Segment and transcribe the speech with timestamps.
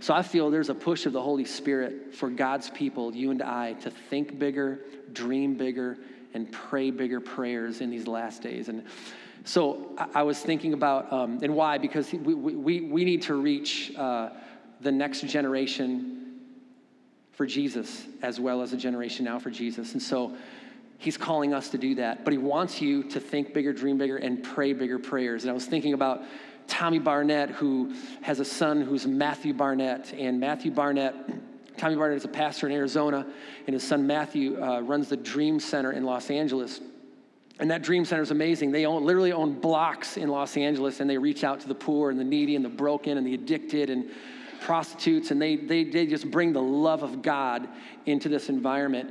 [0.00, 3.42] so I feel there's a push of the Holy Spirit for God's people, you and
[3.42, 4.80] I, to think bigger,
[5.12, 5.98] dream bigger,
[6.32, 8.68] and pray bigger prayers in these last days.
[8.68, 8.84] And
[9.44, 11.78] so I, was thinking about, um, and why?
[11.78, 14.30] Because we, we, we need to reach uh,
[14.80, 16.40] the next generation
[17.32, 19.92] for Jesus as well as a generation now for Jesus.
[19.92, 20.36] And so
[20.98, 22.24] he's calling us to do that.
[22.24, 25.44] But he wants you to think bigger, dream bigger, and pray bigger prayers.
[25.44, 26.22] And I was thinking about
[26.70, 30.14] Tommy Barnett, who has a son who's Matthew Barnett.
[30.14, 31.14] And Matthew Barnett,
[31.76, 33.26] Tommy Barnett is a pastor in Arizona,
[33.66, 36.80] and his son Matthew uh, runs the Dream Center in Los Angeles.
[37.58, 38.70] And that Dream Center is amazing.
[38.70, 42.10] They own, literally own blocks in Los Angeles, and they reach out to the poor
[42.10, 44.10] and the needy and the broken and the addicted and
[44.60, 47.68] prostitutes, and they, they, they just bring the love of God
[48.06, 49.10] into this environment.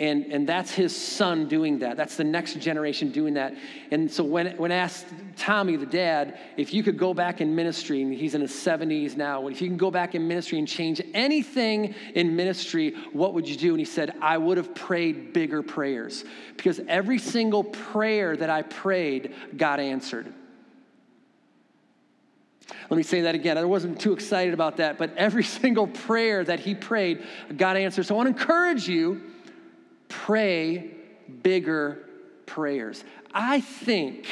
[0.00, 1.96] And, and that's his son doing that.
[1.96, 3.54] That's the next generation doing that.
[3.92, 8.02] And so when, when asked Tommy, the dad, if you could go back in ministry,
[8.02, 11.00] and he's in his 70s now, if you can go back in ministry and change
[11.14, 13.70] anything in ministry, what would you do?
[13.70, 16.24] And he said, I would have prayed bigger prayers.
[16.56, 20.32] Because every single prayer that I prayed, God answered.
[22.90, 23.58] Let me say that again.
[23.58, 27.24] I wasn't too excited about that, but every single prayer that he prayed,
[27.56, 28.06] God answered.
[28.06, 29.20] So I want to encourage you
[30.22, 30.90] pray
[31.42, 32.04] bigger
[32.46, 33.04] prayers.
[33.32, 34.26] I think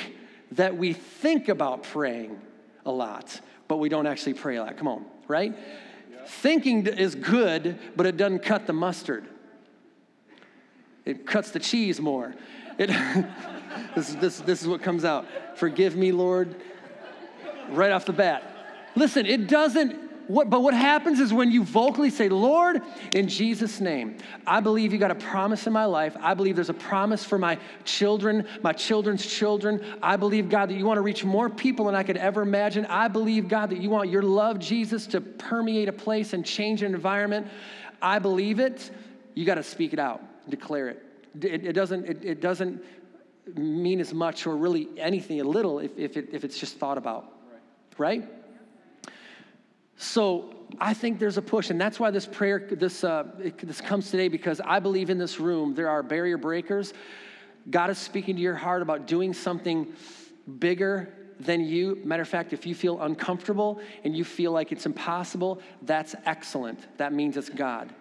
[0.52, 2.40] that we think about praying
[2.84, 4.76] a lot, but we don't actually pray a lot.
[4.76, 5.52] Come on, right?
[5.52, 6.18] Yeah.
[6.26, 9.26] Thinking is good, but it doesn't cut the mustard.
[11.04, 12.34] It cuts the cheese more.
[12.78, 12.88] It,
[13.94, 15.26] this, this, this is what comes out.
[15.56, 16.54] Forgive me, Lord,
[17.70, 18.44] right off the bat.
[18.94, 22.80] Listen, it doesn't what, but what happens is when you vocally say, Lord,
[23.14, 24.16] in Jesus' name,
[24.46, 26.16] I believe you got a promise in my life.
[26.18, 29.84] I believe there's a promise for my children, my children's children.
[30.02, 32.86] I believe, God, that you want to reach more people than I could ever imagine.
[32.86, 36.82] I believe, God, that you want your love, Jesus, to permeate a place and change
[36.82, 37.46] an environment.
[38.00, 38.90] I believe it.
[39.34, 41.02] You got to speak it out, declare it.
[41.42, 42.82] It, it doesn't, it, it, doesn't
[43.54, 46.96] mean as much or really anything, a little, if, if, it, if it's just thought
[46.96, 47.30] about,
[47.98, 48.24] right?
[49.96, 53.80] So I think there's a push, and that's why this prayer this uh, it, this
[53.80, 56.92] comes today because I believe in this room there are barrier breakers.
[57.70, 59.92] God is speaking to your heart about doing something
[60.58, 62.00] bigger than you.
[62.04, 66.86] Matter of fact, if you feel uncomfortable and you feel like it's impossible, that's excellent.
[66.98, 67.94] That means it's God.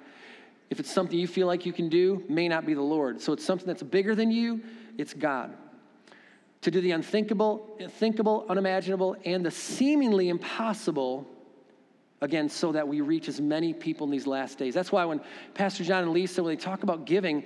[0.69, 3.21] If it's something you feel like you can do, may not be the Lord.
[3.21, 4.61] So it's something that's bigger than you,
[4.97, 5.53] it's God.
[6.61, 11.27] To do the unthinkable, thinkable, unimaginable, and the seemingly impossible
[12.21, 14.75] again, so that we reach as many people in these last days.
[14.75, 15.19] That's why when
[15.55, 17.43] Pastor John and Lisa, when they talk about giving,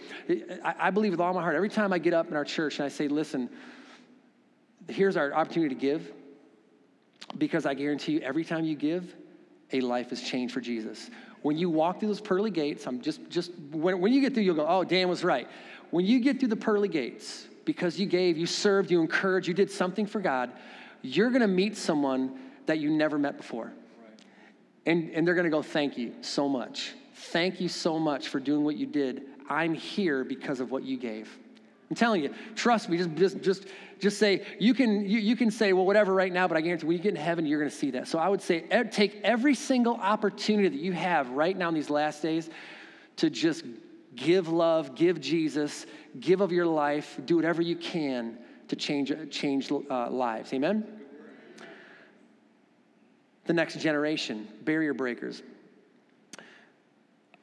[0.64, 2.86] I, believe with all my heart, every time I get up in our church and
[2.86, 3.50] I say, listen,
[4.90, 6.12] here's our opportunity to give,
[7.38, 9.16] because I guarantee you, every time you give,
[9.72, 11.10] a life is changed for Jesus.
[11.42, 14.44] When you walk through those pearly gates, I'm just, just when, when you get through,
[14.44, 15.48] you'll go, oh, Dan was right.
[15.92, 19.54] When you get through the pearly gates, because you gave, you served, you encouraged, you
[19.54, 20.52] did something for God,
[21.02, 23.72] you're gonna meet someone that you never met before.
[24.86, 26.94] And, and they're going to go, Thank you so much.
[27.16, 29.24] Thank you so much for doing what you did.
[29.50, 31.38] I'm here because of what you gave.
[31.90, 33.68] I'm telling you, trust me, just, just, just,
[34.00, 36.88] just say, you can, you, you can say, well, whatever right now, but I guarantee
[36.88, 38.08] when you get in heaven, you're going to see that.
[38.08, 41.92] So I would say, take every single opportunity that you have right now in these
[41.92, 42.50] last days
[43.18, 43.64] to just
[44.16, 45.86] give love, give Jesus,
[46.20, 50.54] give of your life, do whatever you can to change, change uh, lives.
[50.54, 50.86] Amen?
[53.46, 55.44] The next generation, barrier breakers.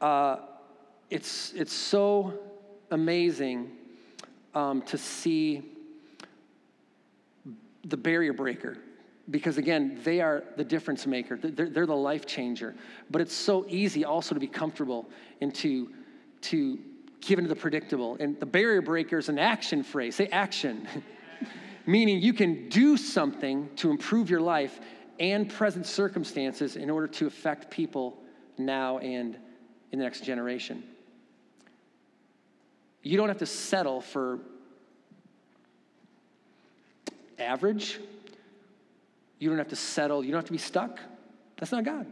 [0.00, 0.36] Uh,
[1.10, 2.34] it's, it's so
[2.90, 3.70] amazing
[4.54, 5.62] um, to see
[7.84, 8.78] the barrier breaker
[9.30, 11.36] because again they are the difference maker.
[11.36, 12.74] They're, they're, the life changer
[13.10, 15.08] but it's so easy also to be comfortable
[15.40, 15.90] and to
[16.42, 16.78] to
[17.20, 18.16] give into the predictable.
[18.20, 20.16] And the barrier breaker is an action phrase.
[20.16, 20.88] Say action.
[21.86, 24.80] Meaning you can do something to improve your life
[25.22, 28.18] and present circumstances in order to affect people
[28.58, 29.36] now and
[29.92, 30.82] in the next generation.
[33.04, 34.40] You don't have to settle for
[37.38, 38.00] average.
[39.38, 40.24] You don't have to settle.
[40.24, 40.98] You don't have to be stuck.
[41.56, 42.06] That's not God.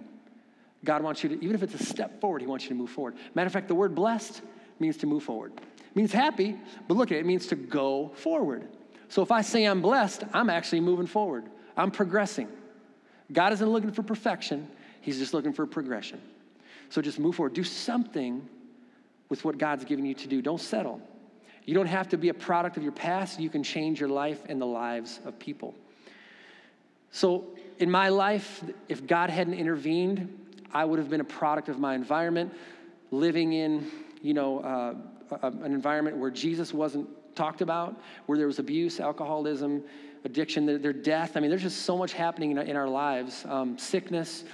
[0.85, 2.91] God wants you to, even if it's a step forward, He wants you to move
[2.91, 3.17] forward.
[3.35, 4.41] Matter of fact, the word blessed
[4.79, 5.53] means to move forward.
[5.57, 6.57] It means happy,
[6.87, 8.69] but look at it, it means to go forward.
[9.09, 11.45] So if I say I'm blessed, I'm actually moving forward.
[11.77, 12.49] I'm progressing.
[13.33, 14.69] God isn't looking for perfection,
[15.01, 16.21] He's just looking for progression.
[16.91, 17.55] So just move forward.
[17.55, 18.47] Do something
[19.29, 20.43] with what God's given you to do.
[20.43, 21.01] Don't settle.
[21.65, 23.39] You don't have to be a product of your past.
[23.39, 25.75] You can change your life and the lives of people.
[27.13, 27.45] So,
[27.79, 30.37] in my life, if God hadn't intervened,
[30.73, 32.53] I would have been a product of my environment,
[33.11, 33.91] living in,
[34.21, 34.95] you know, uh,
[35.43, 39.83] a, an environment where Jesus wasn't talked about, where there was abuse, alcoholism,
[40.25, 41.37] addiction, their, their death.
[41.37, 44.45] I mean, there's just so much happening in, in our lives, um, sickness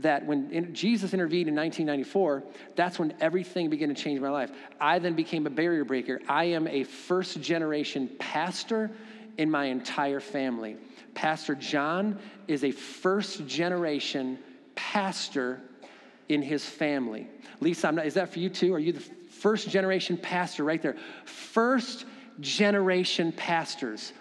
[0.00, 2.42] that when in, Jesus intervened in 1994,
[2.74, 4.50] that's when everything began to change my life.
[4.80, 6.20] I then became a barrier breaker.
[6.28, 8.90] I am a first generation pastor
[9.36, 10.76] in my entire family.
[11.14, 12.18] Pastor John
[12.48, 14.38] is a first generation
[14.74, 15.60] pastor
[16.28, 17.28] in his family.
[17.60, 18.72] Lisa, not, is that for you too?
[18.72, 20.96] Are you the first generation pastor right there?
[21.24, 22.06] First
[22.40, 24.12] generation pastors,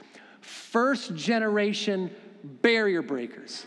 [0.50, 2.12] first generation
[2.44, 3.66] barrier breakers.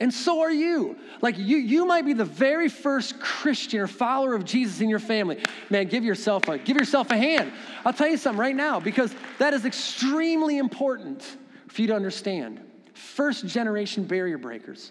[0.00, 0.96] And so are you.
[1.22, 4.98] Like you, you might be the very first Christian or follower of Jesus in your
[4.98, 5.42] family.
[5.70, 7.52] Man, give yourself a give yourself a hand.
[7.84, 11.22] I'll tell you something right now because that is extremely important
[11.68, 12.60] for you to understand.
[12.92, 14.90] First generation barrier breakers.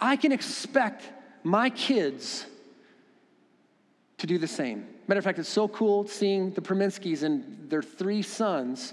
[0.00, 1.10] I can expect
[1.42, 2.46] my kids
[4.18, 4.86] to do the same.
[5.08, 8.92] Matter of fact, it's so cool seeing the Perminskis and their three sons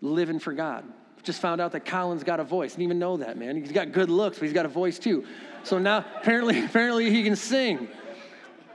[0.00, 0.84] living for God.
[1.22, 2.72] Just found out that Colin's got a voice.
[2.72, 3.56] Didn't even know that, man.
[3.56, 5.26] He's got good looks, but he's got a voice too.
[5.62, 7.88] So now apparently, apparently he can sing.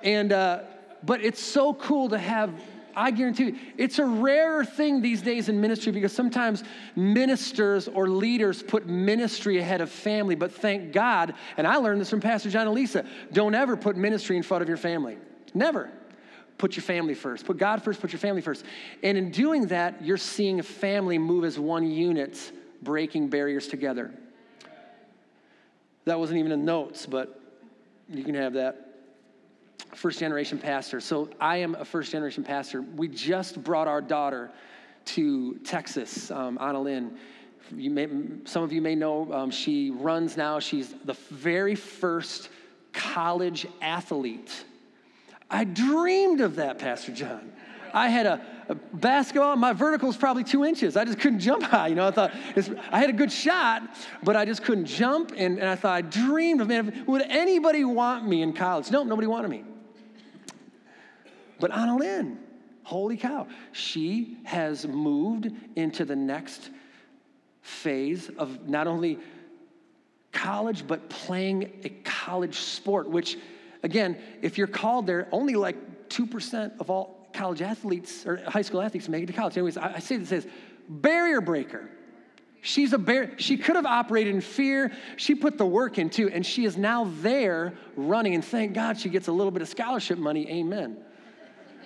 [0.03, 0.61] And uh,
[1.03, 2.53] but it's so cool to have
[2.93, 6.63] I guarantee you, it's a rarer thing these days in ministry because sometimes
[6.95, 10.35] ministers or leaders put ministry ahead of family.
[10.35, 13.95] But thank God, and I learned this from Pastor John and Lisa don't ever put
[13.95, 15.17] ministry in front of your family.
[15.53, 15.89] Never.
[16.57, 17.45] Put your family first.
[17.45, 18.63] Put God first, put your family first.
[19.01, 22.51] And in doing that, you're seeing a family move as one unit,
[22.83, 24.11] breaking barriers together.
[26.05, 27.39] That wasn't even in notes, but
[28.09, 28.89] you can have that.
[29.95, 31.01] First generation pastor.
[31.01, 32.81] So I am a first generation pastor.
[32.81, 34.51] We just brought our daughter
[35.05, 37.17] to Texas, um, Anna Lynn.
[37.75, 38.07] You may,
[38.45, 40.59] some of you may know um, she runs now.
[40.59, 42.49] She's the very first
[42.93, 44.65] college athlete
[45.51, 47.51] I dreamed of that, Pastor John.
[47.93, 50.95] I had a, a basketball, my vertical is probably two inches.
[50.95, 51.87] I just couldn't jump high.
[51.89, 52.31] You know, I thought
[52.89, 53.83] I had a good shot,
[54.23, 55.33] but I just couldn't jump.
[55.35, 58.89] And, and I thought, I dreamed of, man, would anybody want me in college?
[58.91, 59.65] No, nobody wanted me.
[61.59, 62.39] But Anna Lynn,
[62.83, 66.69] holy cow, she has moved into the next
[67.61, 69.19] phase of not only
[70.31, 73.37] college, but playing a college sport, which
[73.83, 78.81] Again, if you're called there, only like 2% of all college athletes or high school
[78.81, 79.57] athletes make it to college.
[79.57, 80.47] Anyways, I, I say this as
[80.87, 81.89] barrier breaker.
[82.61, 83.31] She's a bear.
[83.37, 84.91] She could have operated in fear.
[85.17, 88.35] She put the work in too, and she is now there running.
[88.35, 90.47] And thank God she gets a little bit of scholarship money.
[90.47, 90.97] Amen.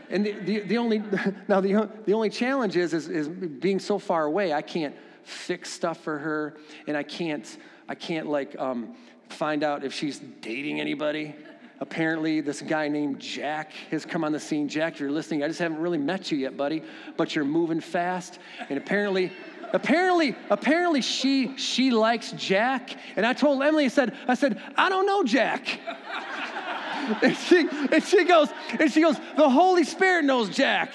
[0.10, 1.00] And the, the, the only
[1.48, 4.52] now the, the only challenge is, is is being so far away.
[4.52, 6.58] I can't fix stuff for her,
[6.88, 7.58] and I can't
[7.88, 8.96] I can't like um,
[9.30, 11.36] find out if she's dating anybody
[11.80, 14.68] apparently this guy named Jack has come on the scene.
[14.68, 15.44] Jack, you're listening.
[15.44, 16.84] I just haven't really met you yet, buddy,
[17.18, 18.40] but you're moving fast.
[18.70, 19.32] And apparently,
[19.74, 22.98] apparently, apparently she she likes Jack.
[23.16, 25.80] And I told Emily, I said, I said, I don't know Jack.
[27.22, 28.50] and she and she goes,
[28.80, 30.94] and she goes, the Holy Spirit knows Jack.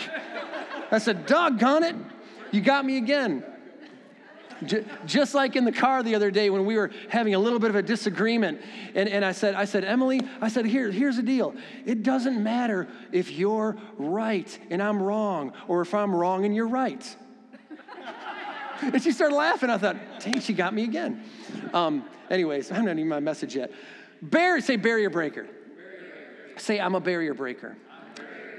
[0.90, 1.96] I said, doggone it,
[2.50, 3.44] you got me again.
[5.06, 7.70] Just like in the car the other day when we were having a little bit
[7.70, 8.60] of a disagreement,
[8.94, 11.54] and, and I said, I said, Emily, I said, Here, here's the deal.
[11.86, 16.68] It doesn't matter if you're right and I'm wrong, or if I'm wrong and you're
[16.68, 17.16] right.
[18.82, 19.70] and she started laughing.
[19.70, 21.22] I thought, dang, she got me again.
[21.72, 23.72] Um, anyways, I'm not even my message yet.
[24.60, 25.46] Say barrier breaker.
[26.56, 27.76] Say, I'm a barrier breaker.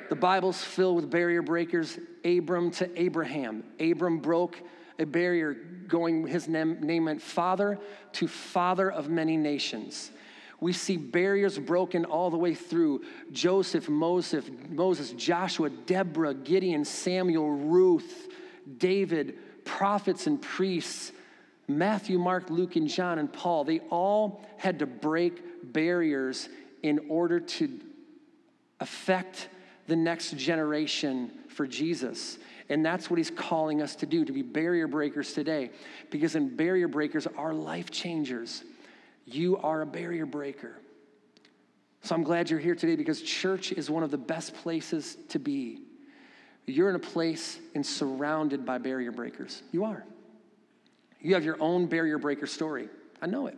[0.10, 1.98] The Bible's filled with barrier breakers.
[2.26, 3.64] Abram to Abraham.
[3.80, 4.62] Abram broke
[5.02, 7.80] a barrier going, his name, name meant father
[8.14, 10.12] to father of many nations.
[10.60, 17.50] We see barriers broken all the way through Joseph, Moses, Moses, Joshua, Deborah, Gideon, Samuel,
[17.50, 18.28] Ruth,
[18.78, 21.12] David, prophets and priests,
[21.68, 23.64] Matthew, Mark, Luke, and John, and Paul.
[23.64, 26.48] They all had to break barriers
[26.84, 27.80] in order to
[28.80, 29.50] affect
[29.88, 32.38] the next generation for Jesus.
[32.72, 35.72] And that's what he's calling us to do, to be barrier breakers today.
[36.10, 38.64] Because in barrier breakers are life changers.
[39.26, 40.80] You are a barrier breaker.
[42.02, 45.38] So I'm glad you're here today because church is one of the best places to
[45.38, 45.82] be.
[46.66, 49.62] You're in a place and surrounded by barrier breakers.
[49.74, 50.06] You are.
[51.20, 52.88] You have your own barrier breaker story.
[53.22, 53.58] I know it.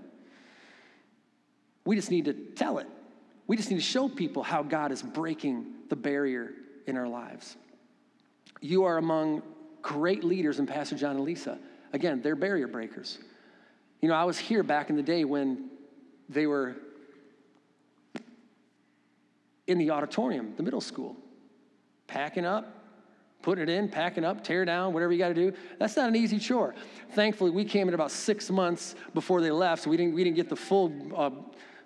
[1.86, 2.88] We just need to tell it.
[3.46, 6.52] We just need to show people how God is breaking the barrier
[6.88, 7.58] in our lives
[8.64, 9.44] you are among
[9.82, 11.60] great leaders in Pastor John and Lisa.
[11.92, 13.20] Again, they're barrier breakers.
[14.02, 15.70] You know, I was here back in the day when
[16.30, 16.78] they were
[19.68, 21.18] in the auditorium, the middle school,
[22.08, 22.74] packing up,
[23.42, 25.52] putting it in, packing up, tear down, whatever you got to do.
[25.78, 26.74] That's not an easy chore.
[27.12, 30.38] Thankfully, we came in about six months before they left, so we didn't, we didn't
[30.38, 31.32] get the full, uh,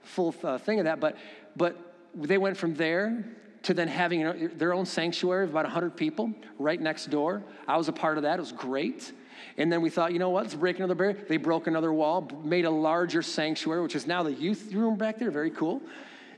[0.03, 0.99] full uh, thing of that.
[0.99, 1.17] But,
[1.55, 1.75] but
[2.13, 3.25] they went from there
[3.67, 7.43] to then having their own sanctuary of about 100 people right next door.
[7.67, 8.37] I was a part of that.
[8.37, 9.11] It was great.
[9.57, 11.25] And then we thought, you know what, let's break another barrier.
[11.27, 15.19] They broke another wall, made a larger sanctuary, which is now the youth room back
[15.19, 15.31] there.
[15.31, 15.81] Very cool.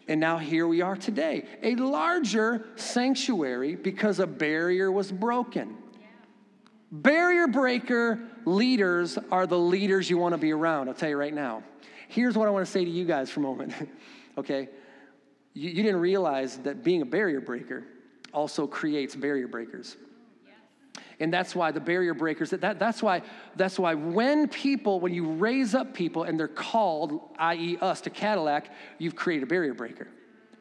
[0.08, 5.78] And now here we are today, a larger sanctuary because a barrier was broken.
[5.94, 6.08] Yeah.
[6.92, 10.88] Barrier breaker leaders are the leaders you want to be around.
[10.88, 11.62] I'll tell you right now.
[12.08, 13.72] Here's what I want to say to you guys for a moment.
[14.40, 14.70] okay?
[15.54, 17.84] You, you didn't realize that being a barrier breaker
[18.34, 19.98] also creates barrier breakers
[21.20, 23.22] and that's why the barrier breakers that, that, that's why
[23.56, 28.10] that's why when people when you raise up people and they're called i.e us to
[28.10, 30.08] cadillac you've created a barrier breaker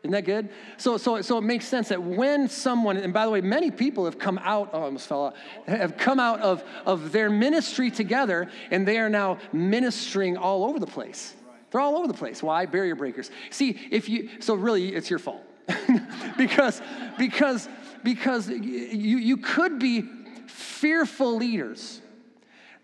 [0.03, 0.49] isn't that good?
[0.77, 4.05] So, so, so it makes sense that when someone, and by the way, many people
[4.05, 7.91] have come out, oh, I almost fell out, have come out of, of their ministry
[7.91, 11.35] together and they are now ministering all over the place.
[11.71, 12.43] They're all over the place.
[12.43, 12.67] Why?
[12.67, 13.31] Barrier breakers.
[13.51, 15.45] See, if you, so really it's your fault.
[16.39, 16.81] because,
[17.19, 17.69] because,
[18.03, 20.03] because you, you could be
[20.47, 22.01] fearful leaders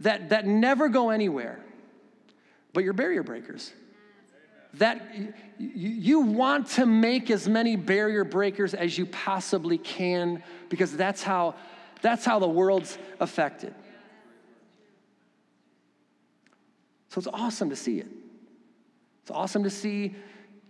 [0.01, 1.61] that, that never go anywhere,
[2.73, 3.73] but you're barrier breakers.
[4.75, 5.15] That
[5.59, 11.55] you want to make as many barrier breakers as you possibly can because that's how,
[12.03, 13.73] that's how the world's affected.
[17.11, 18.09] So it's awesome to see it.
[19.25, 20.15] It's awesome to see,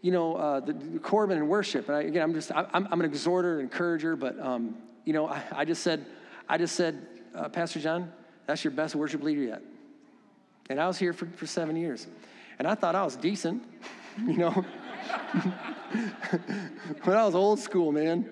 [0.01, 1.89] you know, uh, the, the Corbin and worship.
[1.89, 5.43] And I, again, I'm just, I, I'm an exhorter, encourager, but, um, you know, I,
[5.51, 6.07] I just said,
[6.49, 8.13] I just said, uh, Pastor John,
[8.47, 9.61] that's your best worship leader yet.
[10.71, 12.07] And I was here for, for seven years.
[12.61, 13.65] And I thought I was decent,
[14.25, 14.51] you know.
[17.03, 18.31] when I was old school, man.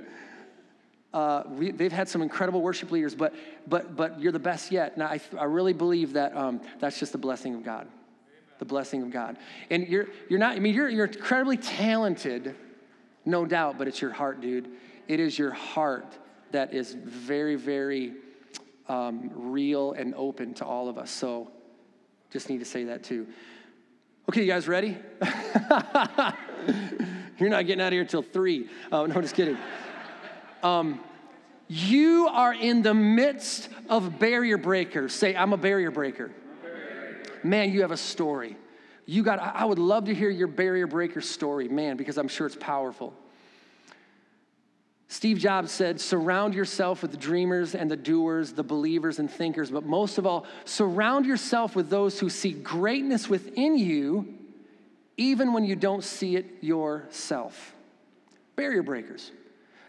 [1.12, 3.35] Uh, we, they've had some incredible worship leaders, but,
[3.67, 4.93] but, but you're the best yet.
[4.95, 7.88] And I, I really believe that um, that's just the blessing of God.
[8.62, 9.38] The blessing of God.
[9.71, 12.54] And you're, you're not, I mean, you're, you're incredibly talented,
[13.25, 14.69] no doubt, but it's your heart, dude.
[15.09, 16.16] It is your heart
[16.52, 18.12] that is very, very
[18.88, 21.11] um, real and open to all of us.
[21.11, 21.50] So
[22.31, 23.26] just need to say that too.
[24.28, 24.97] Okay, you guys ready?
[27.40, 28.69] You're not getting out of here till three.
[28.92, 29.59] Oh, no, just kidding.
[30.62, 31.00] Um,
[31.66, 35.12] you are in the midst of barrier breakers.
[35.12, 36.31] Say, I'm a barrier breaker.
[37.43, 38.57] Man, you have a story.
[39.05, 42.47] You got, I would love to hear your barrier breaker story, man, because I'm sure
[42.47, 43.15] it's powerful.
[45.09, 49.71] Steve Jobs said, surround yourself with the dreamers and the doers, the believers and thinkers,
[49.71, 54.39] but most of all, surround yourself with those who see greatness within you,
[55.19, 57.75] even when you don't see it yourself.
[58.57, 59.31] Barrier breakers.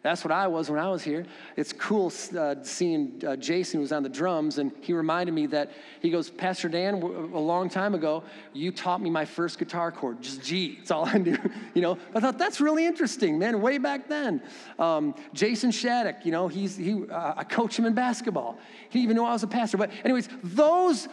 [0.03, 1.25] That's what I was when I was here.
[1.55, 5.45] It's cool uh, seeing uh, Jason, who was on the drums, and he reminded me
[5.47, 9.93] that he goes, Pastor Dan, a long time ago, you taught me my first guitar
[9.93, 10.77] chord, just G.
[10.81, 11.37] It's all I knew.
[11.73, 13.61] you know, I thought that's really interesting, man.
[13.61, 14.41] Way back then,
[14.77, 17.05] um, Jason Shattuck, you know, he's he.
[17.09, 18.59] Uh, I coach him in basketball.
[18.89, 19.77] He didn't even know I was a pastor.
[19.77, 21.07] But anyways, those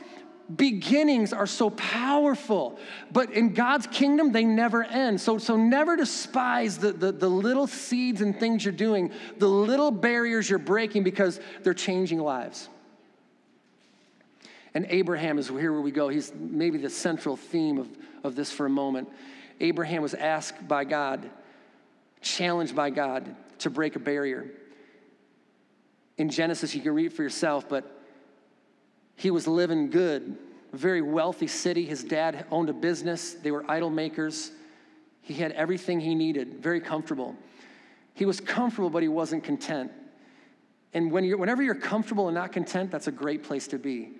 [0.56, 2.78] beginnings are so powerful,
[3.12, 5.20] but in God's kingdom, they never end.
[5.20, 9.90] So, so never despise the, the, the, little seeds and things you're doing, the little
[9.90, 12.68] barriers you're breaking because they're changing lives.
[14.74, 16.08] And Abraham is here where we go.
[16.08, 17.88] He's maybe the central theme of,
[18.24, 19.08] of this for a moment.
[19.60, 21.28] Abraham was asked by God,
[22.22, 24.50] challenged by God to break a barrier.
[26.16, 27.99] In Genesis, you can read it for yourself, but
[29.20, 30.38] he was living good,
[30.72, 31.84] very wealthy city.
[31.84, 34.50] His dad owned a business, they were idol makers.
[35.20, 37.36] He had everything he needed, very comfortable.
[38.14, 39.92] He was comfortable, but he wasn't content.
[40.94, 44.12] And when you're, whenever you're comfortable and not content, that's a great place to be.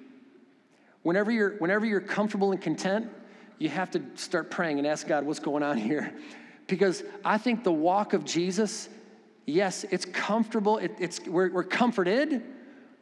[1.03, 3.09] Whenever you're, whenever you're comfortable and content,
[3.59, 6.13] you have to start praying and ask God what's going on here.
[6.67, 8.91] Because I think the walk of Jesus,
[9.47, 12.43] yes, it's comfortable, it, it's, we're, we're comforted,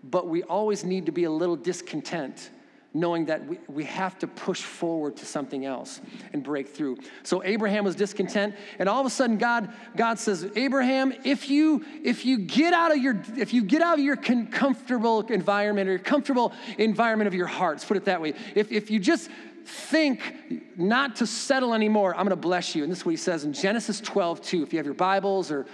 [0.02, 2.50] but we always need to be a little discontent
[2.94, 6.00] knowing that we, we have to push forward to something else
[6.32, 6.96] and break through.
[7.22, 11.84] So abraham was discontent and all of a sudden god god says abraham if you
[12.02, 15.92] if you get out of your if you get out of your comfortable environment or
[15.92, 19.30] your comfortable environment of your heart let's put it that way if, if you just
[19.64, 22.82] think not to settle anymore i'm going to bless you.
[22.82, 25.50] And this is what he says in genesis 12 2 if you have your bibles
[25.50, 25.66] or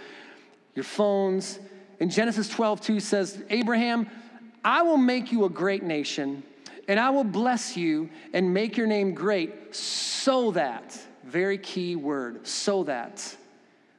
[0.74, 1.60] your phones
[2.04, 4.06] in Genesis 12, 2 says, Abraham,
[4.62, 6.42] I will make you a great nation,
[6.86, 12.46] and I will bless you and make your name great so that, Very key word,
[12.46, 13.34] so that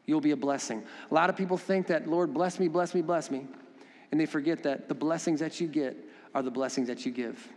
[0.05, 0.83] you'll be a blessing.
[1.09, 3.47] A lot of people think that, Lord, bless me, bless me, bless me.
[4.11, 5.97] And they forget that the blessings that you get
[6.35, 7.49] are the blessings that you give.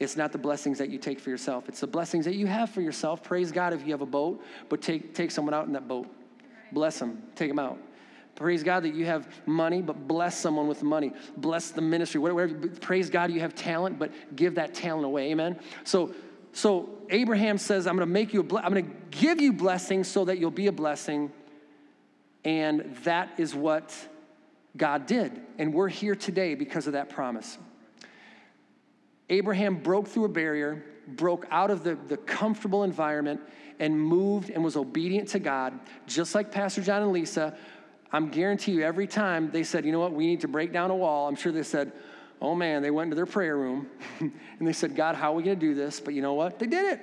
[0.00, 1.68] It's not the blessings that you take for yourself.
[1.68, 3.22] It's the blessings that you have for yourself.
[3.22, 6.08] Praise God if you have a boat, but take, take someone out in that boat.
[6.72, 7.78] Bless them, take them out.
[8.38, 11.12] Praise God that you have money, but bless someone with money.
[11.36, 12.20] Bless the ministry.
[12.20, 12.68] Whatever.
[12.80, 15.32] Praise God you have talent, but give that talent away.
[15.32, 15.58] Amen.
[15.82, 16.14] So,
[16.52, 18.38] so Abraham says, "I'm going to make you.
[18.38, 21.32] A ble- I'm going to give you blessings so that you'll be a blessing."
[22.44, 23.92] And that is what
[24.76, 27.58] God did, and we're here today because of that promise.
[29.28, 33.40] Abraham broke through a barrier, broke out of the, the comfortable environment,
[33.80, 37.58] and moved and was obedient to God, just like Pastor John and Lisa.
[38.12, 40.90] I'm guarantee you, every time they said, you know what, we need to break down
[40.90, 41.92] a wall, I'm sure they said,
[42.40, 43.88] oh man, they went into their prayer room
[44.20, 46.00] and they said, God, how are we going to do this?
[46.00, 46.58] But you know what?
[46.58, 47.00] They did it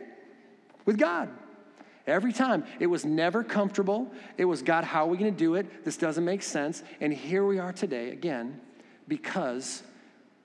[0.86, 1.30] with God.
[2.08, 2.66] Every time.
[2.80, 4.12] It was never comfortable.
[4.38, 5.84] It was, God, how are we going to do it?
[5.84, 6.84] This doesn't make sense.
[7.02, 8.62] And here we are today again
[9.08, 9.82] because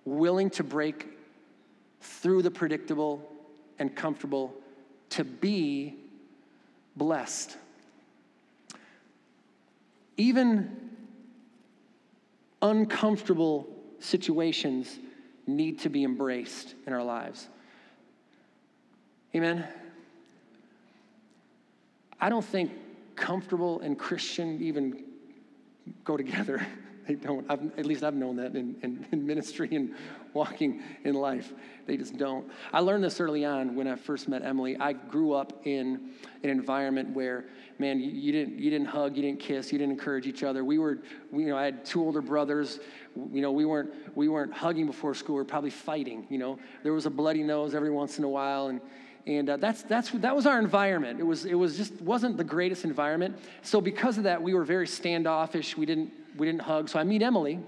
[0.07, 1.07] willing to break
[2.01, 3.31] through the predictable
[3.79, 4.55] and comfortable
[5.11, 5.97] to be
[6.97, 7.57] blessed.
[10.21, 10.77] Even
[12.61, 13.67] uncomfortable
[14.01, 14.99] situations
[15.47, 17.49] need to be embraced in our lives.
[19.35, 19.67] Amen.
[22.21, 22.71] I don't think
[23.17, 25.05] comfortable and Christian even
[26.05, 26.67] go together.
[27.09, 27.51] They don't.
[27.51, 29.97] I've, at least I've known that in, in, in, ministry and
[30.35, 31.53] walking in life.
[31.87, 32.49] They just don't.
[32.73, 34.77] I learned this early on when I first met Emily.
[34.79, 36.11] I grew up in
[36.43, 37.47] an environment where,
[37.79, 40.65] man, you, you didn't you didn't hug, you didn't kiss, you didn't encourage each other.
[40.65, 40.99] We were,
[41.33, 42.79] we, you know, I had two older brothers.
[43.33, 45.37] You know, we weren't we weren't hugging before school.
[45.37, 46.27] We were probably fighting.
[46.31, 48.81] You know, there was a bloody nose every once in a while, and
[49.27, 51.21] and uh, that's that's that was our environment.
[51.21, 53.37] It was it was just wasn't the greatest environment.
[53.63, 55.77] So because of that, we were very standoffish.
[55.77, 56.89] We didn't we didn't hug.
[56.89, 57.59] So I meet Emily,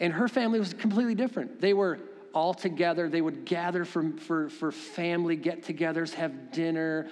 [0.00, 1.60] and her family was completely different.
[1.60, 1.98] They were
[2.34, 3.08] all together.
[3.08, 7.08] They would gather for, for, for family get togethers, have dinner,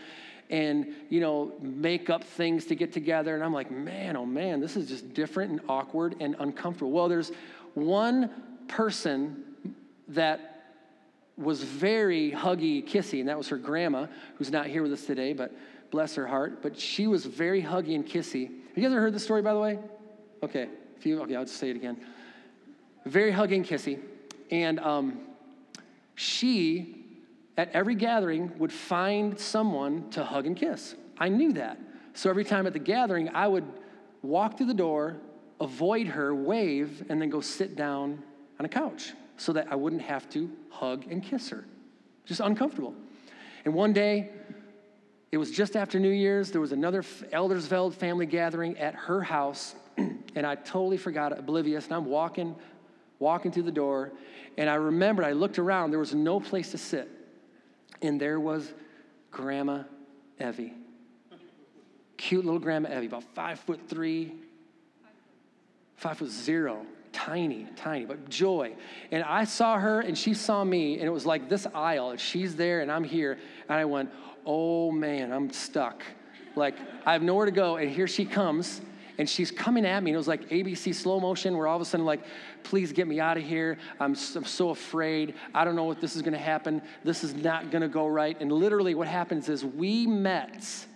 [0.50, 3.34] and, you know, make up things to get together.
[3.34, 6.92] And I'm like, man, oh man, this is just different and awkward and uncomfortable.
[6.92, 7.32] Well, there's
[7.74, 8.30] one
[8.68, 9.44] person
[10.08, 10.52] that
[11.36, 15.32] was very huggy, kissy, and that was her grandma, who's not here with us today,
[15.32, 15.52] but
[15.90, 16.62] bless her heart.
[16.62, 18.46] But she was very huggy and kissy.
[18.46, 19.78] Have you guys ever heard this story, by the way?
[20.42, 21.98] Okay, if you, okay, I'll just say it again.
[23.06, 24.00] Very hugging, kissy.
[24.50, 25.20] And um,
[26.16, 27.06] she,
[27.56, 30.96] at every gathering, would find someone to hug and kiss.
[31.16, 31.78] I knew that.
[32.14, 33.64] So every time at the gathering, I would
[34.22, 35.16] walk through the door,
[35.60, 38.22] avoid her, wave, and then go sit down
[38.58, 41.64] on a couch so that I wouldn't have to hug and kiss her.
[42.24, 42.94] Just uncomfortable.
[43.64, 44.30] And one day,
[45.30, 49.76] it was just after New Year's, there was another Eldersveld family gathering at her house
[49.96, 52.54] and I totally forgot, oblivious, and I'm walking,
[53.18, 54.12] walking through the door,
[54.56, 57.10] and I remembered, I looked around, there was no place to sit.
[58.02, 58.72] And there was
[59.30, 59.84] Grandma
[60.40, 60.74] Evie.
[62.16, 64.32] Cute little Grandma Evie, about five foot three,
[65.96, 68.74] five foot zero, tiny, tiny, but joy.
[69.10, 72.20] And I saw her and she saw me, and it was like this aisle, and
[72.20, 73.38] she's there and I'm here.
[73.68, 74.10] And I went,
[74.44, 76.02] oh man, I'm stuck.
[76.54, 77.76] Like, I have nowhere to go.
[77.76, 78.80] And here she comes
[79.18, 80.10] and she's coming at me.
[80.10, 82.20] And it was like ABC slow motion, where all of a sudden, like,
[82.62, 83.78] please get me out of here.
[83.98, 85.34] I'm, I'm so afraid.
[85.54, 86.82] I don't know what this is going to happen.
[87.04, 88.38] This is not going to go right.
[88.40, 90.86] And literally, what happens is we met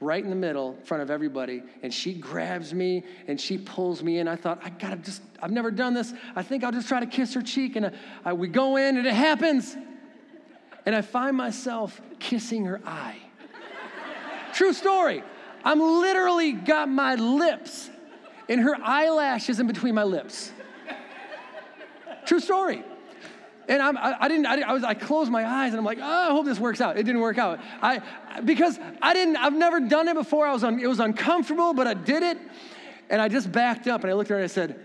[0.00, 4.00] right in the middle in front of everybody and she grabs me and she pulls
[4.00, 6.86] me in i thought i gotta just i've never done this i think i'll just
[6.86, 7.92] try to kiss her cheek and
[8.24, 9.76] uh, we go in and it happens
[10.86, 13.18] and i find myself kissing her eye
[14.54, 15.24] true story
[15.64, 17.90] I'm literally got my lips
[18.48, 20.52] and her eyelashes in between my lips.
[22.26, 22.82] True story.
[23.68, 25.98] And I'm, I, I didn't, I, I, was, I closed my eyes and I'm like,
[26.00, 26.96] oh, I hope this works out.
[26.96, 27.60] It didn't work out.
[27.82, 28.00] I,
[28.42, 30.46] because I didn't, I've never done it before.
[30.46, 32.38] I was un, it was uncomfortable, but I did it.
[33.10, 34.82] And I just backed up and I looked at her and I said,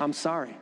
[0.00, 0.56] I'm sorry.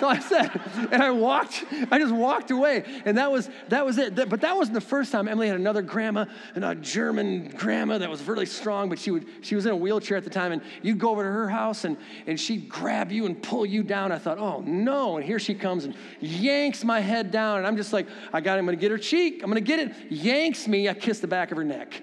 [0.00, 0.50] So I said,
[0.90, 2.84] and I walked, I just walked away.
[3.04, 4.14] And that was that was it.
[4.14, 5.28] But that wasn't the first time.
[5.28, 9.26] Emily had another grandma, and a German grandma that was really strong, but she would
[9.42, 11.84] she was in a wheelchair at the time, and you'd go over to her house
[11.84, 14.12] and and she'd grab you and pull you down.
[14.12, 17.76] I thought, oh no, and here she comes and yanks my head down, and I'm
[17.76, 20.66] just like, I got it, I'm gonna get her cheek, I'm gonna get it, yanks
[20.66, 22.02] me, I kiss the back of her neck.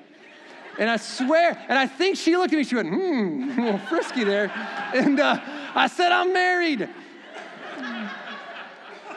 [0.80, 3.80] And I swear, and I think she looked at me, she went, hmm, a little
[3.80, 4.50] frisky there.
[4.96, 5.40] And uh,
[5.76, 6.90] I said, I'm married.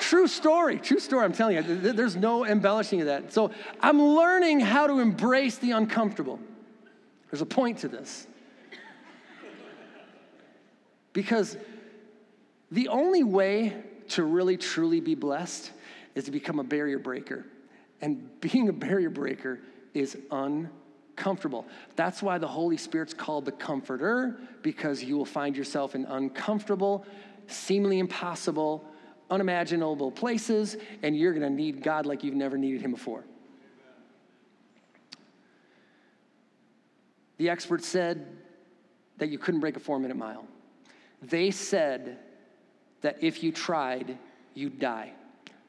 [0.04, 1.24] True story, true story.
[1.24, 3.32] I'm telling you, there's no embellishing of that.
[3.32, 6.38] So I'm learning how to embrace the uncomfortable.
[7.30, 8.26] There's a point to this.
[11.14, 11.56] Because
[12.70, 15.72] the only way to really truly be blessed
[16.14, 17.46] is to become a barrier breaker.
[18.02, 19.60] And being a barrier breaker
[19.94, 21.64] is uncomfortable.
[21.96, 27.06] That's why the Holy Spirit's called the Comforter, because you will find yourself in uncomfortable,
[27.46, 28.84] seemingly impossible,
[29.34, 33.24] unimaginable places, and you're going to need God like you've never needed Him before.
[37.36, 38.26] The experts said
[39.18, 40.46] that you couldn't break a four minute mile.
[41.20, 42.18] They said
[43.00, 44.18] that if you tried,
[44.54, 45.12] you'd die.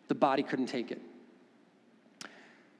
[0.08, 1.02] The body couldn't take it.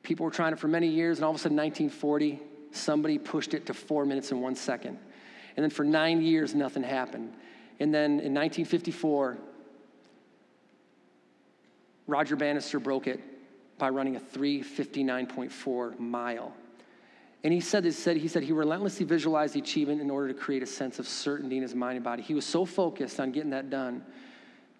[0.04, 2.40] People were trying it for many years, and all of a sudden, 1940,
[2.72, 5.00] somebody pushed it to four minutes and one second.
[5.56, 7.34] And then for nine years, nothing happened.
[7.80, 9.38] And then in 1954,
[12.08, 13.20] Roger Bannister broke it
[13.78, 16.54] by running a 359.4 mile.
[17.44, 20.34] And he said, this, said, he said he relentlessly visualized the achievement in order to
[20.34, 22.24] create a sense of certainty in his mind and body.
[22.24, 24.04] He was so focused on getting that done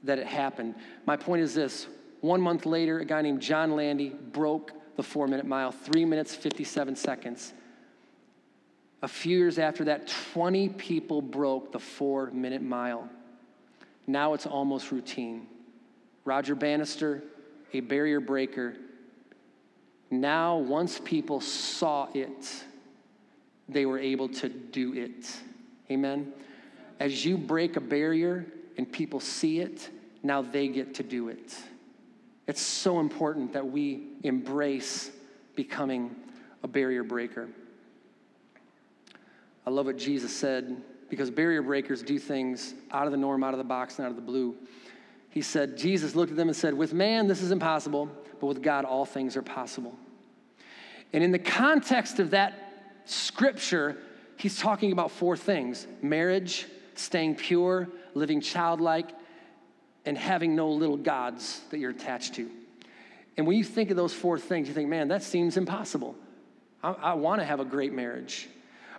[0.04, 0.76] that it happened.
[1.06, 1.88] My point is this
[2.22, 6.34] one month later, a guy named John Landy broke the four minute mile, three minutes,
[6.34, 7.54] 57 seconds.
[9.04, 13.08] A few years after that, 20 people broke the four minute mile.
[14.08, 15.46] Now it's almost routine.
[16.26, 17.24] Roger Bannister,
[17.74, 18.76] a barrier breaker,
[20.12, 22.64] now, once people saw it,
[23.68, 25.36] they were able to do it.
[25.90, 26.32] Amen?
[27.00, 28.46] As you break a barrier
[28.78, 29.90] and people see it,
[30.24, 31.56] now they get to do it.
[32.48, 35.12] It's so important that we embrace
[35.56, 36.16] becoming
[36.64, 37.48] a barrier breaker.
[39.66, 43.54] I love what Jesus said because barrier breakers do things out of the norm, out
[43.54, 44.56] of the box, and out of the blue.
[45.36, 48.64] He said, Jesus looked at them and said, With man, this is impossible, but with
[48.64, 49.94] God, all things are possible.
[51.12, 53.98] And in the context of that scripture,
[54.38, 59.10] he's talking about four things marriage, staying pure, living childlike,
[60.06, 62.50] and having no little gods that you're attached to.
[63.36, 66.16] And when you think of those four things, you think, man, that seems impossible.
[66.82, 68.48] I, I want to have a great marriage,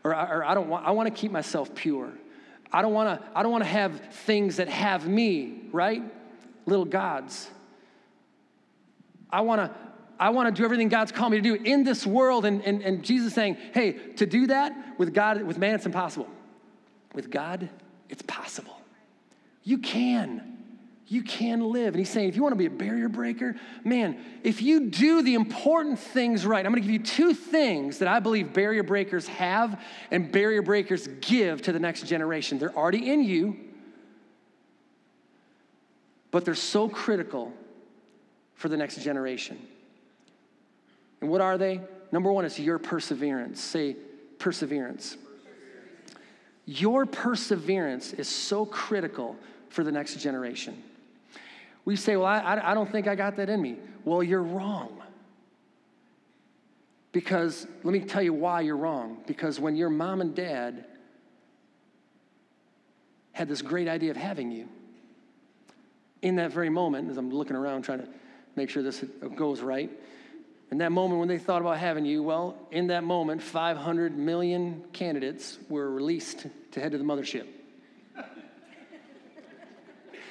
[0.05, 2.13] or, or I don't want, I want to keep myself pure.
[2.71, 6.03] I don't want to, I don't want to have things that have me, right?
[6.67, 7.49] Little gods.
[9.31, 9.77] I want to,
[10.19, 12.45] I want to do everything God's called me to do in this world.
[12.45, 16.29] And, and, and Jesus saying, hey, to do that with God, with man, it's impossible.
[17.15, 17.69] With God,
[18.09, 18.81] it's possible.
[19.63, 20.53] You can.
[21.09, 21.95] You can live.
[21.95, 25.23] And he's saying, if you want to be a barrier breaker, man, if you do
[25.23, 28.83] the important things right, I'm going to give you two things that I believe barrier
[28.83, 32.59] breakers have and barrier breakers give to the next generation.
[32.59, 33.57] They're already in you,
[36.37, 37.51] but they're so critical
[38.57, 39.59] for the next generation.
[41.23, 41.81] And what are they?
[42.13, 43.59] Number one is your perseverance.
[43.59, 43.97] Say
[44.39, 45.17] perseverance.
[46.67, 49.35] Your perseverance is so critical
[49.71, 50.83] for the next generation.
[51.87, 53.79] We say, Well, I, I don't think I got that in me.
[54.05, 55.01] Well, you're wrong.
[57.13, 59.23] Because let me tell you why you're wrong.
[59.27, 60.85] Because when your mom and dad
[63.33, 64.69] had this great idea of having you,
[66.27, 68.09] in that very moment, as I'm looking around trying to
[68.57, 69.05] make sure this
[69.37, 69.91] goes right,
[70.73, 74.83] in that moment when they thought about having you, well, in that moment, 500 million
[74.93, 77.47] candidates were released to head to the mothership.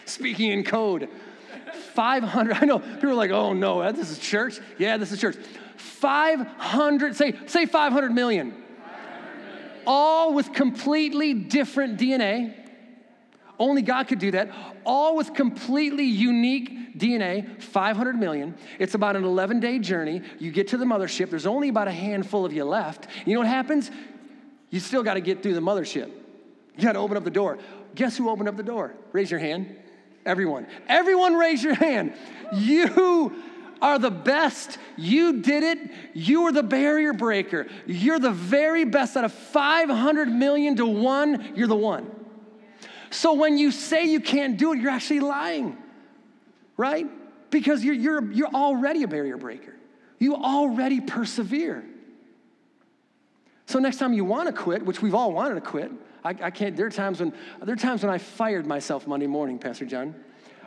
[0.06, 1.08] Speaking in code,
[1.94, 4.60] 500, I know people are like, oh no, uh, this is church.
[4.78, 5.38] Yeah, this is church.
[5.78, 8.52] 500, say, say 500 million.
[8.52, 8.58] 500
[9.46, 9.82] million.
[9.88, 12.65] All with completely different DNA.
[13.58, 14.52] Only God could do that.
[14.86, 18.56] All with completely unique DNA, 500 million.
[18.80, 20.22] It's about an 11 day journey.
[20.40, 23.08] You get to the mothership, there's only about a handful of you left.
[23.26, 23.92] You know what happens?
[24.70, 26.12] You still got to get through the mothership.
[26.78, 27.58] You got to open up the door.
[27.96, 28.94] Guess who opened up the door?
[29.14, 29.76] Raise your hand.
[30.26, 30.68] Everyone.
[30.88, 32.14] Everyone raise your hand.
[32.54, 33.36] You
[33.82, 34.78] are the best.
[34.98, 35.92] You did it.
[36.14, 37.68] You are the barrier breaker.
[37.86, 41.54] You're the very best out of 500 million to one.
[41.56, 42.10] You're the one.
[43.16, 45.78] So when you say you can't do it, you're actually lying,
[46.76, 47.08] right?
[47.50, 49.74] Because you're, you're, you're already a barrier breaker.
[50.20, 51.86] You already persevere.
[53.68, 55.92] So next time you want to quit, which we've all wanted to quit,
[56.26, 56.76] I, I, can't.
[56.76, 60.14] There are times when there are times when I fired myself Monday morning, Pastor John.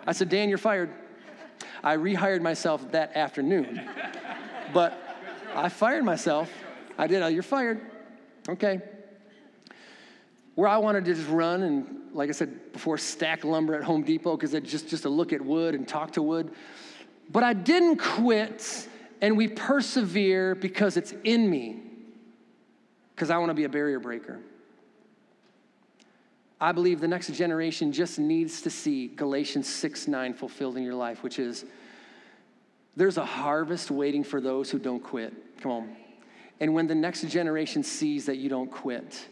[0.06, 0.90] I said, Dan, you're fired.
[1.84, 3.86] I rehired myself that afternoon,
[4.72, 4.98] but
[5.54, 6.50] I fired myself.
[6.96, 7.20] I did.
[7.20, 7.82] Oh, You're fired.
[8.48, 8.80] Okay.
[10.58, 14.02] Where I wanted to just run and, like I said before, stack lumber at Home
[14.02, 16.50] Depot because it's just, just to look at wood and talk to wood.
[17.30, 18.88] But I didn't quit,
[19.20, 21.80] and we persevere because it's in me,
[23.14, 24.40] because I want to be a barrier breaker.
[26.60, 30.96] I believe the next generation just needs to see Galatians 6 9 fulfilled in your
[30.96, 31.64] life, which is
[32.96, 35.32] there's a harvest waiting for those who don't quit.
[35.60, 35.96] Come on.
[36.58, 39.28] And when the next generation sees that you don't quit,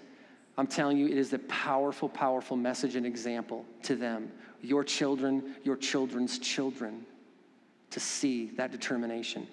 [0.59, 4.31] I'm telling you, it is a powerful, powerful message and example to them,
[4.63, 7.05] your children, your children's children,
[7.91, 9.47] to see that determination.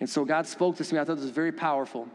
[0.00, 1.00] And so God spoke this to me.
[1.00, 2.08] I thought this was very powerful.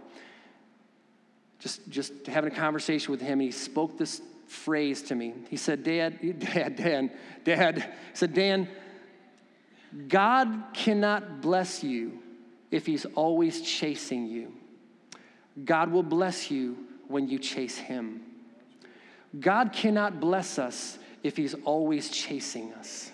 [1.60, 5.34] Just, just having a conversation with him, and he spoke this phrase to me.
[5.49, 7.12] He said, Dad, Dad, Dan,
[7.43, 8.67] Dad, said, Dan,
[10.08, 12.19] God cannot bless you
[12.71, 14.54] if he's always chasing you.
[15.63, 16.77] God will bless you
[17.08, 18.21] when you chase him.
[19.39, 23.12] God cannot bless us if He's always chasing us.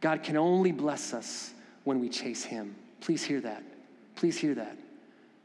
[0.00, 1.52] God can only bless us
[1.84, 2.74] when we chase Him.
[3.00, 3.62] Please hear that.
[4.16, 4.76] Please hear that.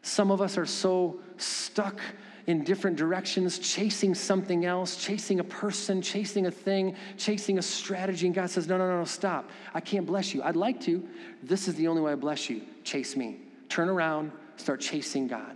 [0.02, 2.00] Some of us are so stuck
[2.48, 8.28] in different directions, chasing something else, chasing a person, chasing a thing, chasing a strategy.
[8.28, 9.50] And God says, No, no, no, no, stop.
[9.74, 10.44] I can't bless you.
[10.44, 11.08] I'd like to.
[11.42, 12.62] This is the only way I bless you.
[12.84, 13.40] Chase me.
[13.68, 15.56] Turn around, start chasing God.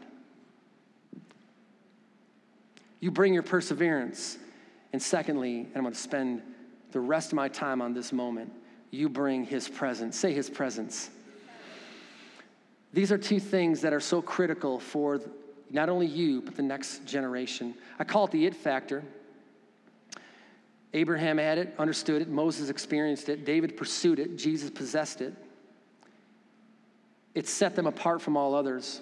[2.99, 4.37] You bring your perseverance.
[4.91, 6.41] And secondly, and I'm going to spend
[6.91, 8.51] the rest of my time on this moment,
[8.91, 10.17] you bring his presence.
[10.17, 11.09] Say his presence.
[12.91, 15.21] These are two things that are so critical for
[15.69, 17.75] not only you, but the next generation.
[17.99, 19.03] I call it the it factor.
[20.93, 25.33] Abraham had it, understood it, Moses experienced it, David pursued it, Jesus possessed it.
[27.35, 29.01] It set them apart from all others.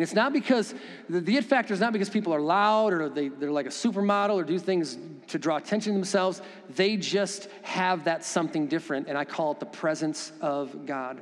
[0.00, 0.74] And it's not because,
[1.10, 3.68] the, the it factor is not because people are loud or they, they're like a
[3.68, 6.40] supermodel or do things to draw attention to themselves.
[6.70, 11.20] They just have that something different, and I call it the presence of God.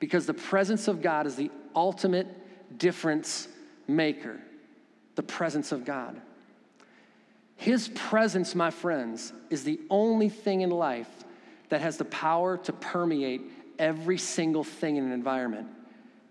[0.00, 3.48] Because the presence of God is the ultimate difference
[3.86, 4.40] maker.
[5.16, 6.18] The presence of God.
[7.56, 11.10] His presence, my friends, is the only thing in life
[11.68, 13.42] that has the power to permeate
[13.78, 15.68] every single thing in an environment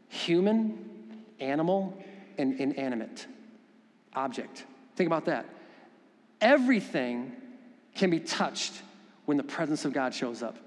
[0.10, 0.97] human,
[1.40, 1.98] animal
[2.38, 3.28] and inanimate
[4.14, 4.66] object.
[4.96, 5.46] Think about that.
[6.42, 7.36] Everything
[7.96, 8.74] can be touched
[9.26, 10.58] when the presence of God shows up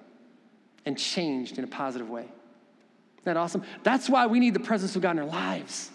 [0.85, 2.23] and changed in a positive way.
[2.23, 3.63] Isn't that awesome?
[3.83, 5.91] That's why we need the presence of God in our lives.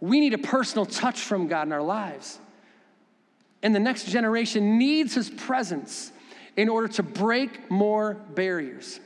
[0.00, 2.38] We need a personal touch from God in our lives.
[3.62, 6.12] And the next generation needs his presence
[6.56, 9.00] in order to break more barriers.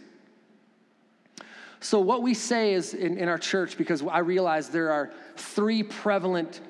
[1.81, 5.83] So, what we say is in, in our church, because I realize there are three
[5.83, 6.61] prevalent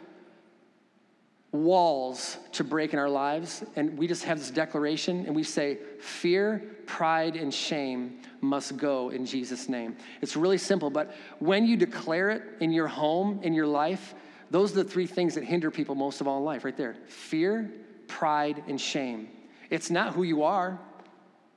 [1.53, 5.79] walls to break in our lives, and we just have this declaration, and we say,
[6.01, 9.97] Fear, pride, and shame must go in Jesus' name.
[10.21, 14.15] It's really simple, but when you declare it in your home, in your life,
[14.51, 16.97] those are the three things that hinder people most of all in life, right there
[17.07, 17.71] fear,
[18.07, 19.29] pride, and shame.
[19.71, 20.79] It's not who you are.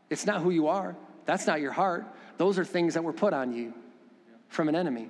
[0.10, 0.96] It's not who you are.
[1.26, 2.06] That's not your heart.
[2.42, 3.72] Those are things that were put on you
[4.48, 5.10] from an enemy.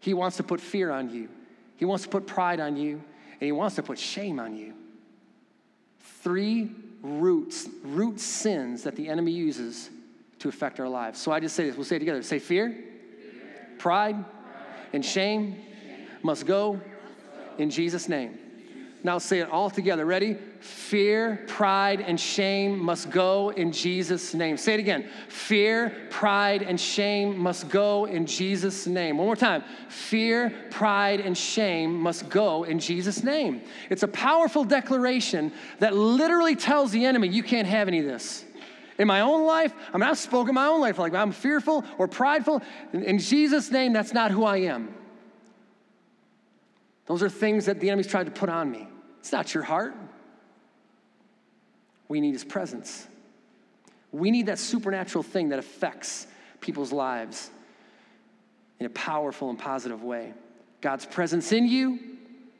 [0.00, 1.28] He wants to put fear on you,
[1.76, 4.74] he wants to put pride on you, and he wants to put shame on you.
[6.00, 9.88] Three roots, root sins that the enemy uses
[10.40, 11.20] to affect our lives.
[11.20, 12.24] So I just say this, we'll say it together.
[12.24, 12.76] Say fear,
[13.78, 14.16] pride,
[14.92, 15.62] and shame
[16.24, 16.80] must go
[17.56, 18.36] in Jesus' name.
[19.04, 20.06] Now say it all together.
[20.06, 20.38] Ready?
[20.60, 24.56] Fear, pride, and shame must go in Jesus' name.
[24.56, 25.08] Say it again.
[25.28, 29.18] Fear, pride, and shame must go in Jesus' name.
[29.18, 29.64] One more time.
[29.88, 33.62] Fear, pride, and shame must go in Jesus' name.
[33.90, 38.44] It's a powerful declaration that literally tells the enemy, you can't have any of this.
[38.98, 42.06] In my own life, I mean, I've spoken my own life like I'm fearful or
[42.06, 42.62] prideful.
[42.92, 44.94] In Jesus' name, that's not who I am.
[47.06, 48.86] Those are things that the enemy's tried to put on me.
[49.22, 49.94] It's not your heart.
[52.08, 53.06] We need his presence.
[54.10, 56.26] We need that supernatural thing that affects
[56.60, 57.48] people's lives
[58.80, 60.34] in a powerful and positive way.
[60.80, 62.00] God's presence in you,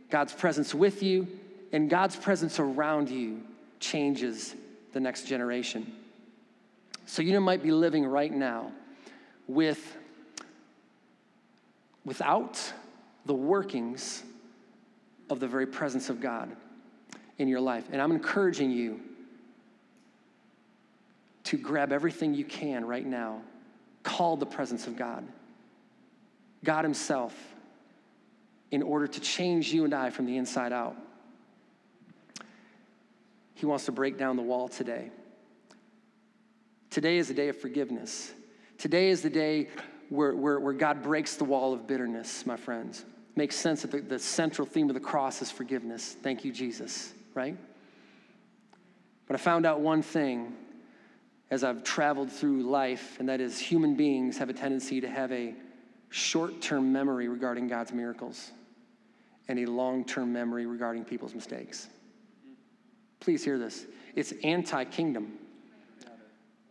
[0.09, 1.27] God's presence with you,
[1.73, 3.43] and God's presence around you
[3.81, 4.55] changes
[4.93, 5.93] the next generation.
[7.07, 8.71] So you might be living right now
[9.49, 9.97] with
[12.05, 12.73] without
[13.27, 14.23] the workings
[15.33, 16.55] of the very presence of God
[17.39, 17.85] in your life.
[17.91, 19.01] And I'm encouraging you
[21.45, 23.41] to grab everything you can right now,
[24.03, 25.27] call the presence of God,
[26.65, 27.35] God Himself,
[28.71, 30.97] in order to change you and I from the inside out.
[33.55, 35.11] He wants to break down the wall today.
[36.91, 38.33] Today is a day of forgiveness.
[38.79, 39.69] Today is the day
[40.09, 43.05] where, where, where God breaks the wall of bitterness, my friends.
[43.35, 46.17] Makes sense that the, the central theme of the cross is forgiveness.
[46.23, 47.57] Thank you, Jesus, right?
[49.27, 50.55] But I found out one thing
[51.51, 55.33] as I've traveled through life, and that is human beings have a tendency to have
[55.33, 55.55] a
[56.11, 58.51] short term memory regarding God's miracles
[59.49, 61.89] and a long term memory regarding people's mistakes.
[63.21, 65.39] Please hear this it's anti kingdom.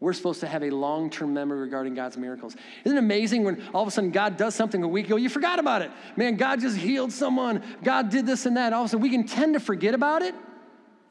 [0.02, 2.56] We're supposed to have a long term memory regarding God's miracles.
[2.84, 5.30] Isn't it amazing when all of a sudden God does something a week ago, you
[5.30, 5.92] forgot about it?
[6.18, 7.64] Man, God just healed someone.
[7.84, 8.74] God did this and that.
[8.74, 10.36] All of a sudden, we can tend to forget about it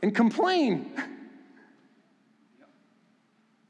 [0.03, 0.93] and complain.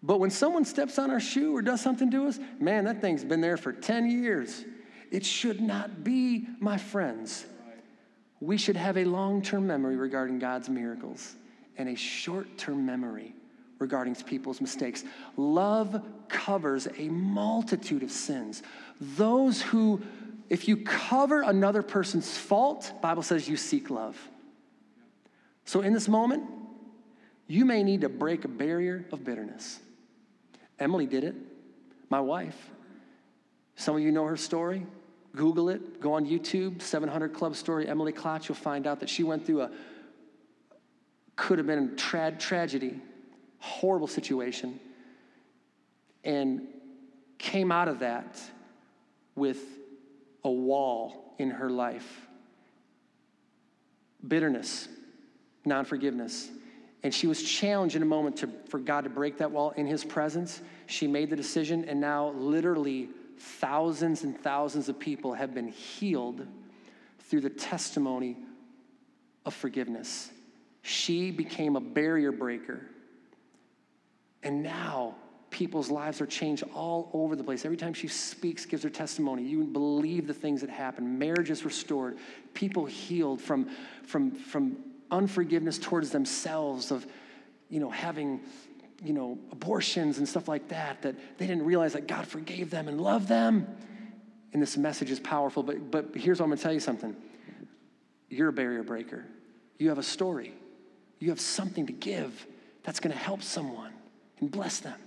[0.03, 3.23] But when someone steps on our shoe or does something to us, man, that thing's
[3.23, 4.65] been there for 10 years.
[5.11, 7.45] It should not be, my friends.
[8.41, 11.35] We should have a long term memory regarding God's miracles
[11.77, 13.35] and a short term memory
[13.81, 15.03] regarding people's mistakes.
[15.37, 18.63] Love covers a multitude of sins.
[19.01, 20.01] Those who,
[20.49, 24.17] if you cover another person's fault, Bible says you seek love.
[25.65, 26.45] So in this moment,
[27.49, 29.81] you may need to break a barrier of bitterness.
[30.79, 31.35] Emily did it,
[32.11, 32.71] my wife.
[33.77, 34.87] Some of you know her story.
[35.35, 38.49] Google it, go on YouTube, 700 Club Story, Emily Klotz.
[38.49, 39.71] You'll find out that she went through a,
[41.37, 43.01] could have been a tra- tragedy
[43.61, 44.81] horrible situation,
[46.25, 46.67] and
[47.39, 48.41] came out of that
[49.35, 49.59] with
[50.45, 52.27] a wall in her life
[54.27, 54.89] bitterness,
[55.65, 56.51] non forgiveness.
[57.03, 59.87] And she was challenged in a moment to, for God to break that wall in
[59.87, 60.61] His presence.
[60.87, 66.47] She made the decision, and now literally thousands and thousands of people have been healed
[67.21, 68.37] through the testimony
[69.47, 70.31] of forgiveness.
[70.83, 72.83] She became a barrier breaker
[74.43, 75.15] and now
[75.51, 77.65] people's lives are changed all over the place.
[77.65, 81.19] Every time she speaks, gives her testimony, you believe the things that happen.
[81.19, 82.19] Marriage is restored,
[82.55, 83.69] people healed from,
[84.05, 84.77] from, from
[85.11, 87.07] unforgiveness towards themselves, of
[87.69, 88.41] you know, having
[89.03, 92.87] you know, abortions and stuff like that, that they didn't realize that God forgave them
[92.87, 93.67] and loved them.
[94.53, 95.63] And this message is powerful.
[95.63, 97.17] But, but here's what I'm gonna tell you something.
[98.29, 99.25] You're a barrier breaker.
[99.79, 100.55] You have a story.
[101.19, 102.47] You have something to give
[102.83, 103.93] that's gonna help someone
[104.41, 104.99] and bless them.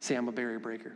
[0.00, 0.92] Say, I'm a barrier breaker.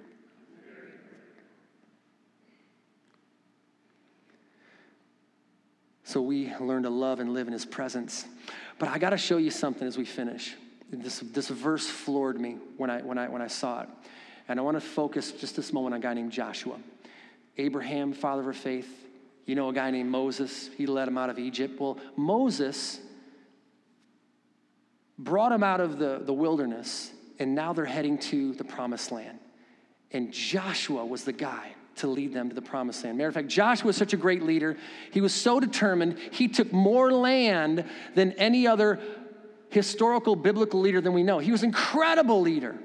[6.05, 8.25] So we learn to love and live in his presence.
[8.79, 10.55] But I got to show you something as we finish.
[10.91, 13.89] This, this verse floored me when I, when, I, when I saw it.
[14.49, 16.77] And I want to focus just this moment on a guy named Joshua.
[17.59, 19.07] Abraham, father of faith.
[19.45, 20.71] You know a guy named Moses.
[20.77, 21.79] He led him out of Egypt.
[21.79, 23.01] Well, Moses
[25.19, 29.39] brought them out of the, the wilderness, and now they're heading to the promised land.
[30.13, 33.19] And Joshua was the guy to lead them to the promised land.
[33.19, 34.77] Matter of fact, Joshua was such a great leader.
[35.11, 39.01] He was so determined, he took more land than any other
[39.71, 41.41] historical biblical leader than we know.
[41.41, 42.79] He was an incredible leader.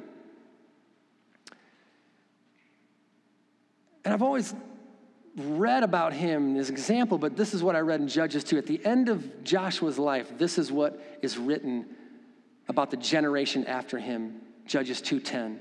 [4.04, 4.54] And I've always
[5.38, 8.58] read about him as an example, but this is what I read in Judges 2.
[8.58, 11.86] At the end of Joshua's life, this is what is written
[12.68, 15.60] about the generation after him, Judges 2:10.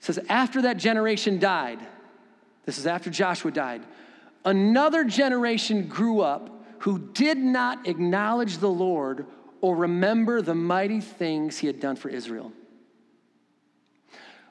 [0.00, 1.78] says after that generation died,
[2.66, 3.82] this is after Joshua died,
[4.44, 9.26] another generation grew up who did not acknowledge the Lord
[9.62, 12.52] or remember the mighty things he had done for Israel.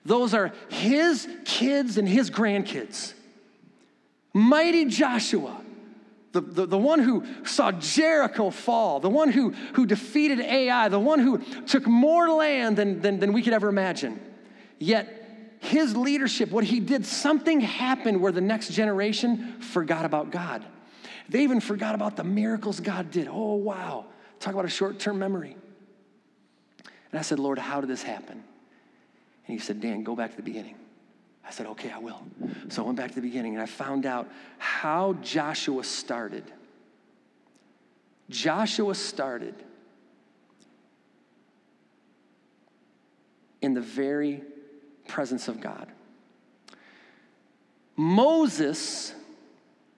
[0.05, 3.13] Those are his kids and his grandkids.
[4.33, 5.62] Mighty Joshua
[6.33, 10.99] the, the, the one who saw Jericho fall, the one who, who defeated Ai, the
[10.99, 14.19] one who took more land than, than, than we could ever imagine.
[14.79, 15.19] Yet,
[15.59, 20.65] his leadership, what he did, something happened where the next generation forgot about God.
[21.29, 23.27] They even forgot about the miracles God did.
[23.29, 24.07] Oh, wow.
[24.39, 25.55] Talk about a short term memory.
[27.11, 28.43] And I said, Lord, how did this happen?
[29.47, 30.75] And he said, Dan, go back to the beginning.
[31.45, 32.21] I said, okay, I will.
[32.69, 36.43] So I went back to the beginning and I found out how Joshua started.
[38.29, 39.55] Joshua started
[43.61, 44.41] in the very
[45.07, 45.87] presence of God.
[47.95, 49.13] Moses,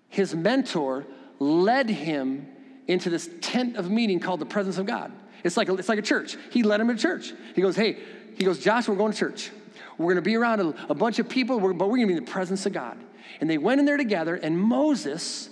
[0.09, 1.05] his mentor,
[1.39, 2.47] led him
[2.87, 5.11] into this tent of meeting called the presence of God.
[5.43, 6.37] It's like a, it's like a church.
[6.51, 7.33] He led him to church.
[7.55, 7.97] He goes, hey,
[8.35, 9.51] he goes, Joshua, we're going to church.
[9.97, 12.17] We're going to be around a, a bunch of people, but we're going to be
[12.17, 12.97] in the presence of God.
[13.39, 15.49] And they went in there together, and Moses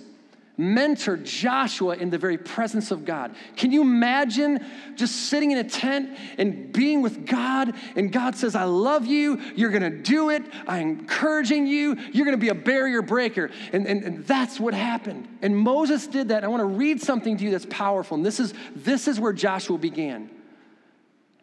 [0.58, 3.34] mentored Joshua in the very presence of God.
[3.56, 4.64] Can you imagine
[4.94, 7.74] just sitting in a tent and being with God?
[7.96, 9.40] And God says, I love you.
[9.56, 10.44] You're going to do it.
[10.68, 11.96] I'm encouraging you.
[12.12, 13.50] You're going to be a barrier breaker.
[13.72, 15.26] And, and, and that's what happened.
[15.42, 16.44] And Moses did that.
[16.44, 18.16] I want to read something to you that's powerful.
[18.16, 20.30] And this is, this is where Joshua began.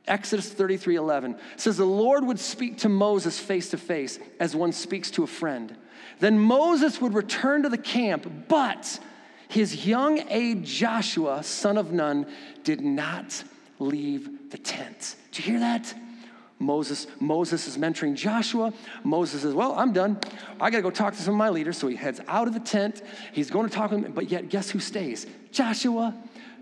[0.07, 4.71] Exodus 33 11 says, The Lord would speak to Moses face to face as one
[4.71, 5.75] speaks to a friend.
[6.19, 8.99] Then Moses would return to the camp, but
[9.47, 12.25] his young aide Joshua, son of Nun,
[12.63, 13.43] did not
[13.79, 15.15] leave the tent.
[15.31, 15.93] Did you hear that?
[16.61, 18.71] Moses, Moses is mentoring Joshua.
[19.03, 20.19] Moses says, Well, I'm done.
[20.59, 21.77] I got to go talk to some of my leaders.
[21.77, 23.01] So he heads out of the tent.
[23.33, 25.25] He's going to talk to them, but yet, guess who stays?
[25.51, 26.15] Joshua.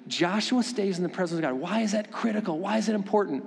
[0.07, 1.53] Joshua stays in the presence of God.
[1.53, 2.59] Why is that critical?
[2.59, 3.45] Why is it important?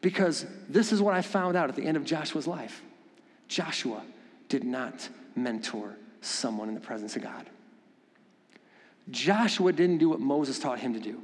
[0.00, 2.82] Because this is what I found out at the end of Joshua's life.
[3.48, 4.02] Joshua
[4.48, 7.48] did not mentor someone in the presence of God.
[9.10, 11.22] Joshua didn't do what Moses taught him to do.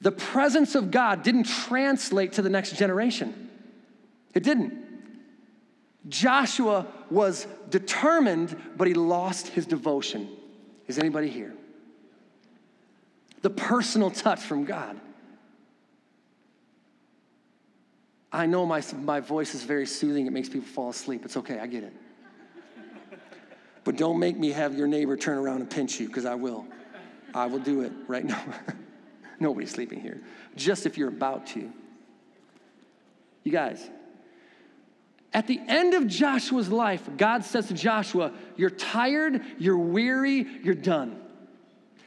[0.00, 3.50] The presence of God didn't translate to the next generation.
[4.34, 4.84] It didn't.
[6.08, 10.28] Joshua was determined, but he lost his devotion.
[10.86, 11.54] Is anybody here?
[13.44, 14.98] The personal touch from God.
[18.32, 20.26] I know my, my voice is very soothing.
[20.26, 21.26] It makes people fall asleep.
[21.26, 21.92] It's okay, I get it.
[23.84, 26.64] But don't make me have your neighbor turn around and pinch you, because I will.
[27.34, 28.42] I will do it right now.
[29.40, 30.22] Nobody's sleeping here.
[30.56, 31.70] Just if you're about to.
[33.42, 33.90] You guys,
[35.34, 40.74] at the end of Joshua's life, God says to Joshua, You're tired, you're weary, you're
[40.74, 41.20] done.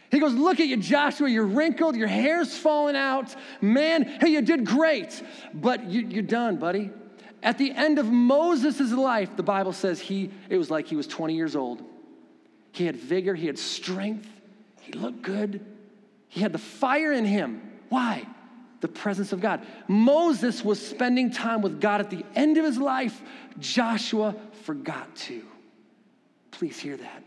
[0.10, 1.30] He goes, Look at you, Joshua.
[1.30, 3.36] You're wrinkled, your hair's falling out.
[3.62, 5.22] Man, hey, you did great,
[5.54, 6.92] but you, are done, buddy.
[7.44, 11.08] At the end of Moses' life, the Bible says he, it was like he was
[11.08, 11.84] 20 years old.
[12.72, 14.28] He had vigor, he had strength,
[14.82, 15.66] he looked good,
[16.28, 17.62] he had the fire in him.
[17.90, 18.26] Why?
[18.82, 19.66] The presence of God.
[19.88, 23.22] Moses was spending time with God at the end of his life.
[23.60, 25.42] Joshua forgot to.
[26.52, 27.24] Please hear that.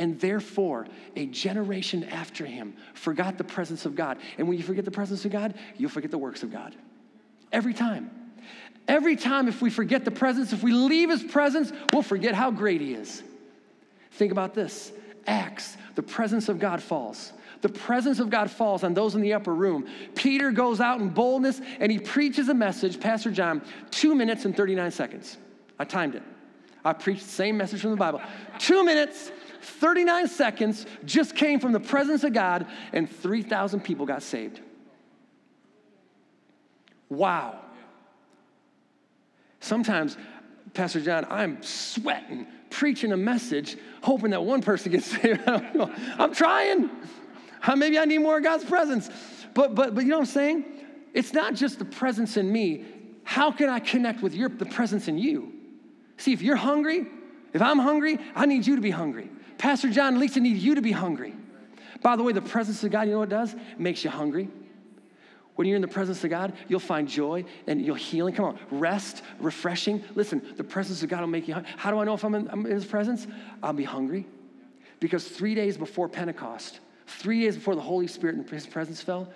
[0.00, 4.16] And therefore, a generation after him forgot the presence of God.
[4.38, 6.74] And when you forget the presence of God, you'll forget the works of God.
[7.52, 8.10] Every time.
[8.88, 12.50] Every time, if we forget the presence, if we leave his presence, we'll forget how
[12.50, 13.22] great he is.
[14.12, 14.90] Think about this
[15.26, 17.34] Acts, the presence of God falls.
[17.60, 19.86] The presence of God falls on those in the upper room.
[20.14, 24.56] Peter goes out in boldness and he preaches a message, Pastor John, two minutes and
[24.56, 25.36] 39 seconds.
[25.78, 26.22] I timed it.
[26.86, 28.22] I preached the same message from the Bible.
[28.58, 29.30] Two minutes
[29.60, 34.60] 39 seconds just came from the presence of God, and 3,000 people got saved.
[37.08, 37.58] Wow.
[39.60, 40.16] Sometimes,
[40.72, 45.42] Pastor John, I'm sweating, preaching a message, hoping that one person gets saved.
[45.46, 46.88] I'm trying.
[47.62, 49.10] Uh, maybe I need more of God's presence.
[49.54, 50.64] But, but, but you know what I'm saying?
[51.12, 52.84] It's not just the presence in me.
[53.24, 55.52] How can I connect with your, the presence in you?
[56.16, 57.06] See, if you're hungry,
[57.52, 59.30] if I'm hungry, I need you to be hungry.
[59.60, 61.34] Pastor John, least I need you to be hungry.
[62.00, 63.52] By the way, the presence of God, you know what it does?
[63.52, 64.48] It makes you hungry.
[65.56, 68.34] When you're in the presence of God, you'll find joy and you'll healing.
[68.34, 70.02] Come on, rest, refreshing.
[70.14, 71.70] Listen, the presence of God will make you hungry.
[71.76, 73.26] How do I know if I'm in, I'm in His presence?
[73.62, 74.26] I'll be hungry.
[74.98, 79.28] Because three days before Pentecost, three days before the Holy Spirit and His presence fell,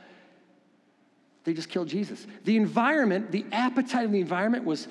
[1.44, 2.26] they just killed Jesus.
[2.44, 4.88] The environment, the appetite of the environment was,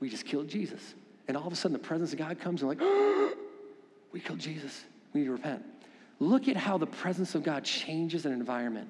[0.00, 0.94] we just killed Jesus.
[1.28, 3.34] And all of a sudden, the presence of God comes and like, oh,
[4.16, 4.86] we killed Jesus.
[5.12, 5.62] We need to repent.
[6.20, 8.88] Look at how the presence of God changes an environment,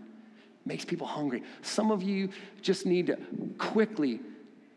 [0.65, 1.43] makes people hungry.
[1.63, 2.29] Some of you
[2.63, 3.19] just need to
[3.59, 4.21] quickly,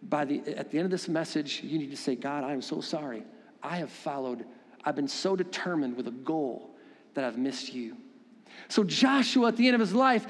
[0.02, 2.64] by the at the end of this message, you need to say, God, I am
[2.64, 3.22] so sorry.
[3.62, 4.44] I have followed,
[4.84, 6.72] I've been so determined with a goal
[7.14, 7.96] that I've missed you.
[8.70, 10.26] So Joshua, at the end of his life,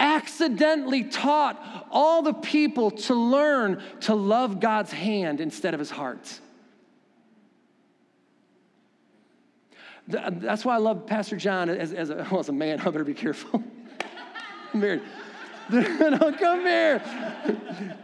[0.00, 6.40] accidentally taught all the people to learn to love God's hand instead of his heart.
[10.08, 12.80] That's why I love Pastor John as, as, a, well, as a man.
[12.80, 13.62] I better be careful.
[14.74, 15.02] I'm married.
[15.70, 17.02] no, come here.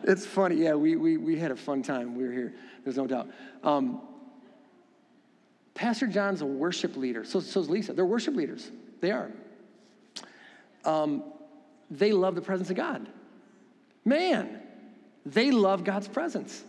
[0.04, 0.56] It's funny.
[0.56, 2.14] Yeah, we, we, we had a fun time.
[2.14, 2.54] We were here.
[2.84, 3.28] There's no doubt.
[3.62, 4.00] Um,
[5.74, 7.24] Pastor John's a worship leader.
[7.24, 7.92] So, so is Lisa.
[7.92, 8.70] They're worship leaders.
[9.00, 9.30] They are.
[10.84, 11.24] Um,
[11.90, 13.08] they love the presence of God.
[14.04, 14.60] Man,
[15.26, 16.62] they love God's presence.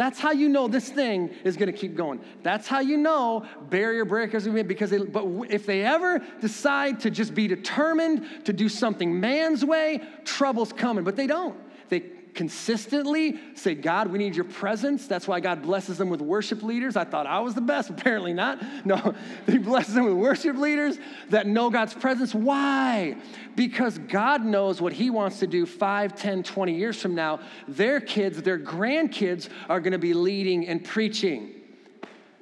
[0.00, 2.20] That's how you know this thing is going to keep going.
[2.42, 7.10] That's how you know barrier breakers are because they, but if they ever decide to
[7.10, 11.04] just be determined to do something man's way, trouble's coming.
[11.04, 11.54] But they don't.
[12.34, 15.06] Consistently say, God, we need your presence.
[15.06, 16.96] That's why God blesses them with worship leaders.
[16.96, 18.62] I thought I was the best, apparently not.
[18.84, 19.14] No,
[19.46, 20.98] He blesses them with worship leaders
[21.30, 22.34] that know God's presence.
[22.34, 23.16] Why?
[23.56, 27.40] Because God knows what He wants to do 5, 10, 20 years from now.
[27.68, 31.54] Their kids, their grandkids are going to be leading and preaching.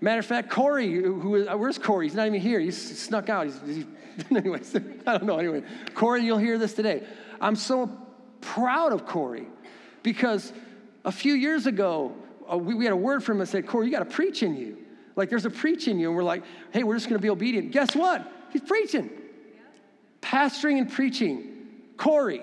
[0.00, 2.06] Matter of fact, Corey, who is, where's Corey?
[2.06, 2.60] He's not even here.
[2.60, 3.46] He's snuck out.
[3.46, 3.84] He's, he's
[4.30, 4.76] anyways,
[5.06, 5.38] I don't know.
[5.38, 5.62] Anyway,
[5.94, 7.04] Corey, you'll hear this today.
[7.40, 7.90] I'm so
[8.40, 9.46] proud of Corey
[10.08, 10.54] because
[11.04, 12.14] a few years ago,
[12.50, 14.42] uh, we, we, had a word from him that said, Corey, you got to preach
[14.42, 14.78] in you.
[15.16, 16.08] Like there's a preach in you.
[16.08, 17.72] And we're like, hey, we're just going to be obedient.
[17.72, 18.26] Guess what?
[18.50, 19.10] He's preaching.
[20.22, 21.66] Pastoring and preaching.
[21.98, 22.42] Corey,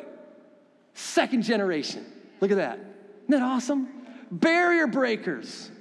[0.94, 2.06] second generation.
[2.40, 2.78] Look at that.
[3.24, 3.88] Isn't that awesome?
[4.30, 5.72] Barrier breakers.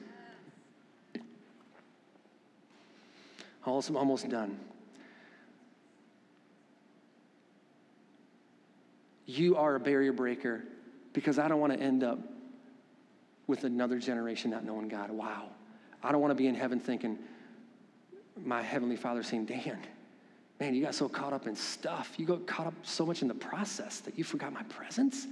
[3.67, 4.59] Almost done.
[9.27, 10.65] You are a barrier breaker
[11.15, 12.19] because I don't want to end up
[13.47, 15.11] with another generation not knowing God.
[15.11, 15.49] Wow.
[16.03, 17.19] I don't want to be in heaven thinking,
[18.45, 19.79] my Heavenly Father saying, Dan,
[20.61, 22.13] man, you got so caught up in stuff.
[22.19, 25.27] You got caught up so much in the process that you forgot my presence.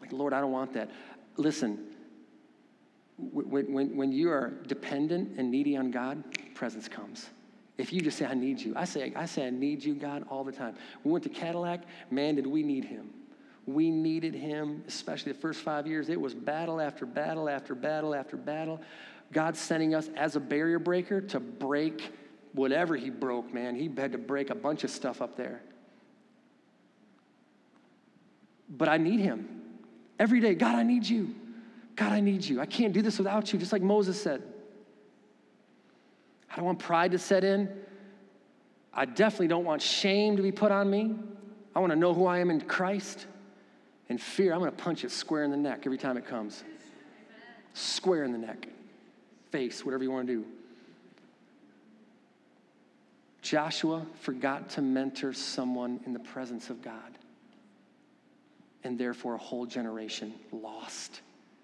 [0.00, 0.90] Like, Lord, I don't want that.
[1.36, 1.78] Listen,
[3.18, 7.28] when, when, when you are dependent and needy on God, presence comes.
[7.76, 10.24] If you just say, I need you, I say, I say, I need you, God,
[10.28, 10.74] all the time.
[11.04, 13.10] We went to Cadillac, man, did we need him.
[13.66, 16.08] We needed him, especially the first five years.
[16.08, 18.80] It was battle after battle after battle after battle.
[19.32, 22.12] God sending us as a barrier breaker to break
[22.52, 23.76] whatever he broke, man.
[23.76, 25.62] He had to break a bunch of stuff up there.
[28.68, 29.62] But I need him
[30.18, 30.54] every day.
[30.54, 31.34] God, I need you.
[31.96, 32.60] God, I need you.
[32.60, 34.42] I can't do this without you, just like Moses said.
[36.50, 37.68] I don't want pride to set in.
[38.92, 41.14] I definitely don't want shame to be put on me.
[41.74, 43.26] I want to know who I am in Christ.
[44.10, 46.64] And fear, I'm going to punch it square in the neck every time it comes.
[47.74, 48.66] Square in the neck,
[49.52, 50.44] face, whatever you want to do.
[53.40, 57.18] Joshua forgot to mentor someone in the presence of God.
[58.82, 61.20] And therefore, a whole generation lost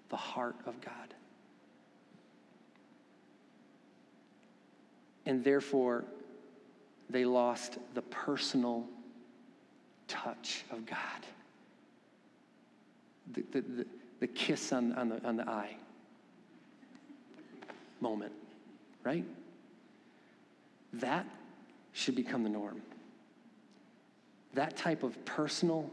[0.07, 1.13] the heart of God.
[5.25, 6.05] And therefore,
[7.09, 8.87] they lost the personal
[10.07, 11.25] touch of God
[13.33, 13.85] the, the,
[14.19, 15.75] the, kiss on, on, the, on the eye
[17.99, 18.31] moment,
[19.03, 19.25] right?
[20.93, 21.25] That
[21.93, 22.81] should become the norm.
[24.53, 25.89] That type of personal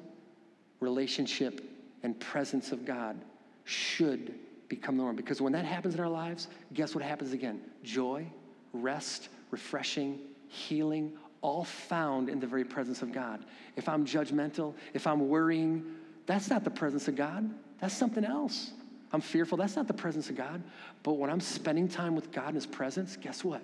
[0.80, 1.62] relationship
[2.02, 3.16] and presence of God
[3.64, 4.34] should
[4.68, 5.16] become the norm.
[5.16, 7.60] Because when that happens in our lives, guess what happens again?
[7.82, 8.26] Joy,
[8.72, 10.18] rest, refreshing,
[10.48, 13.44] healing, all found in the very presence of God.
[13.76, 15.84] If I'm judgmental, if I'm worrying,
[16.26, 17.50] that's not the presence of God.
[17.80, 18.72] That's something else.
[19.12, 19.58] I'm fearful.
[19.58, 20.62] That's not the presence of God.
[21.02, 23.62] But when I'm spending time with God in His presence, guess what?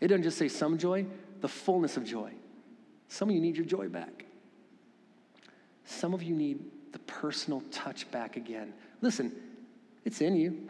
[0.00, 1.06] It doesn't just say some joy,
[1.40, 2.32] the fullness of joy.
[3.08, 4.26] Some of you need your joy back.
[5.84, 6.60] Some of you need
[6.92, 8.72] the personal touch back again.
[9.00, 9.32] Listen,
[10.04, 10.68] it's in you.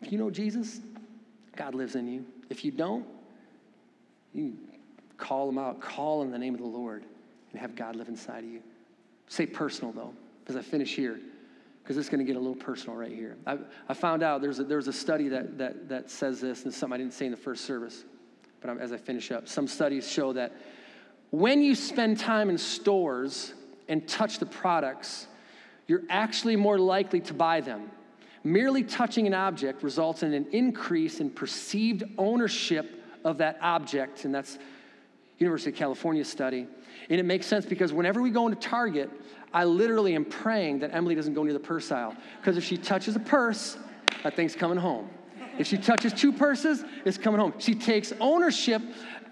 [0.00, 0.80] If you know Jesus,
[1.56, 2.24] God lives in you.
[2.48, 3.04] If you don't,
[4.32, 4.56] you
[5.16, 7.04] call him out, call in the name of the Lord,
[7.50, 8.62] and have God live inside of you.
[9.28, 11.20] Say personal though, because I finish here,
[11.82, 13.36] because it's going to get a little personal right here.
[13.46, 13.58] I,
[13.88, 16.94] I found out there's a, there's a study that, that, that says this, and something
[16.94, 18.04] I didn't say in the first service,
[18.60, 20.52] but I'm, as I finish up, some studies show that
[21.30, 23.52] when you spend time in stores
[23.88, 25.26] and touch the products,
[25.86, 27.90] you're actually more likely to buy them.
[28.44, 34.32] Merely touching an object results in an increase in perceived ownership of that object, and
[34.34, 34.58] that's
[35.38, 36.66] University of California study.
[37.08, 39.10] And it makes sense because whenever we go into Target,
[39.52, 42.16] I literally am praying that Emily doesn't go near the purse aisle.
[42.40, 43.76] Because if she touches a purse,
[44.22, 45.08] that thing's coming home.
[45.58, 47.54] If she touches two purses, it's coming home.
[47.58, 48.82] She takes ownership.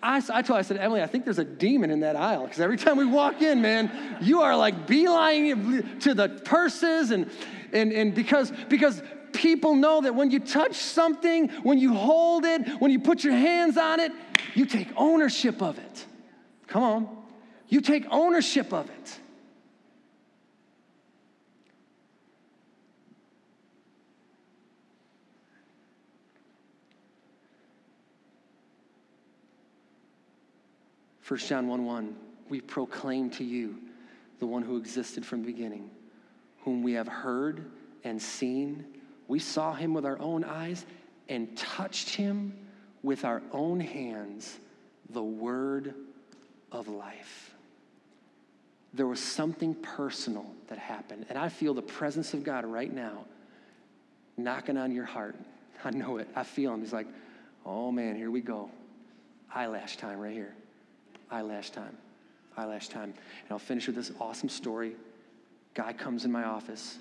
[0.02, 2.44] I, I told her, I said, Emily, I think there's a demon in that aisle.
[2.44, 7.10] Because every time we walk in, man, you are like beelining to the purses.
[7.10, 7.30] And,
[7.72, 9.02] and, and because, because
[9.32, 13.34] people know that when you touch something, when you hold it, when you put your
[13.34, 14.12] hands on it,
[14.54, 16.06] you take ownership of it.
[16.66, 17.08] Come on.
[17.68, 19.18] You take ownership of it.
[31.20, 32.16] First John 1 1,
[32.50, 33.78] we proclaim to you
[34.40, 35.88] the one who existed from the beginning,
[36.60, 37.70] whom we have heard
[38.04, 38.84] and seen.
[39.26, 40.84] We saw him with our own eyes
[41.30, 42.52] and touched him
[43.04, 44.58] with our own hands,
[45.10, 45.94] the word
[46.72, 47.54] of life.
[48.94, 51.26] there was something personal that happened.
[51.28, 53.24] And I feel the presence of God right now
[54.36, 55.34] knocking on your heart.
[55.84, 56.28] I know it.
[56.34, 56.80] I feel him.
[56.80, 57.08] He's like,
[57.66, 58.70] oh man, here we go.
[59.52, 60.54] Eyelash time right here.
[61.30, 61.96] Eyelash time.
[62.56, 63.12] Eyelash time.
[63.12, 64.94] And I'll finish with this awesome story.
[65.74, 66.98] Guy comes in my office.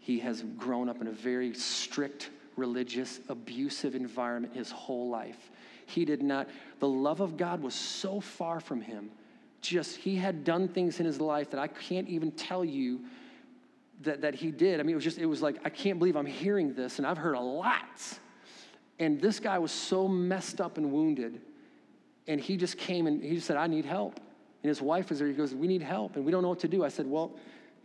[0.00, 5.50] He has grown up in a very strict, religious, abusive environment his whole life.
[5.86, 6.48] He did not,
[6.80, 9.10] the love of God was so far from him.
[9.60, 13.00] Just, he had done things in his life that I can't even tell you
[14.02, 14.80] that, that he did.
[14.80, 17.06] I mean, it was just, it was like, I can't believe I'm hearing this, and
[17.06, 18.18] I've heard a lot.
[18.98, 21.40] And this guy was so messed up and wounded.
[22.26, 24.20] And he just came and he just said, I need help.
[24.62, 25.28] And his wife was there.
[25.28, 26.84] He goes, We need help, and we don't know what to do.
[26.84, 27.32] I said, Well,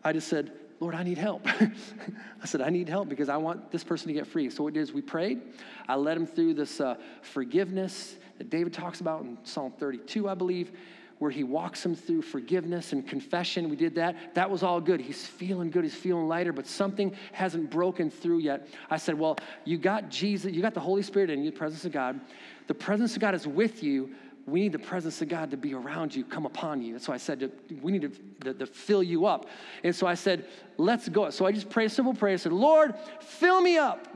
[0.04, 1.48] I just said, Lord, I need help.
[1.48, 4.50] I said, I need help because I want this person to get free.
[4.50, 5.42] So what did is we prayed.
[5.88, 10.34] I led him through this uh, forgiveness that David talks about in Psalm 32, I
[10.34, 10.72] believe,
[11.20, 13.70] where he walks him through forgiveness and confession.
[13.70, 14.36] We did that.
[14.36, 15.00] That was all good.
[15.00, 15.84] He's feeling good.
[15.84, 18.68] He's feeling lighter, but something hasn't broken through yet.
[18.90, 21.86] I said, Well, you got Jesus, you got the Holy Spirit in you, the presence
[21.86, 22.20] of God.
[22.68, 24.14] The presence of God is with you,
[24.46, 26.94] we need the presence of God to be around you, come upon you.
[26.94, 28.10] That's why I said we need to,
[28.46, 29.48] to, to, fill you up.
[29.84, 30.46] And so I said,
[30.78, 31.30] let's go.
[31.30, 32.34] So I just prayed a simple prayer.
[32.34, 34.08] I said, Lord, fill me up.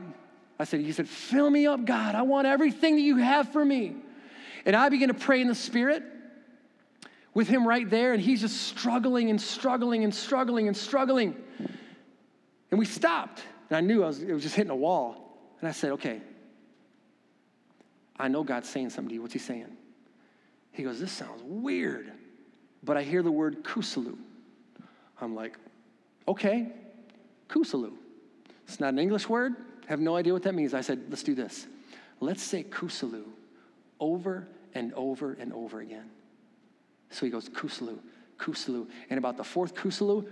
[0.58, 2.14] I said, He said, fill me up, God.
[2.14, 3.96] I want everything that you have for me.
[4.66, 6.02] And I began to pray in the Spirit
[7.32, 11.36] with him right there, and he's just struggling and struggling and struggling and struggling.
[12.70, 15.38] And we stopped, and I knew I was, it was just hitting a wall.
[15.60, 16.20] And I said, okay,
[18.18, 19.22] I know God's saying something to you.
[19.22, 19.76] What's he saying?
[20.78, 22.12] He goes, This sounds weird,
[22.84, 24.16] but I hear the word kusalu.
[25.20, 25.58] I'm like,
[26.28, 26.68] Okay,
[27.48, 27.92] kusalu.
[28.64, 29.56] It's not an English word.
[29.88, 30.74] Have no idea what that means.
[30.74, 31.66] I said, Let's do this.
[32.20, 33.24] Let's say kusalu
[33.98, 36.08] over and over and over again.
[37.10, 37.98] So he goes, Kusalu,
[38.38, 38.86] Kusalu.
[39.10, 40.28] And about the fourth Kusalu,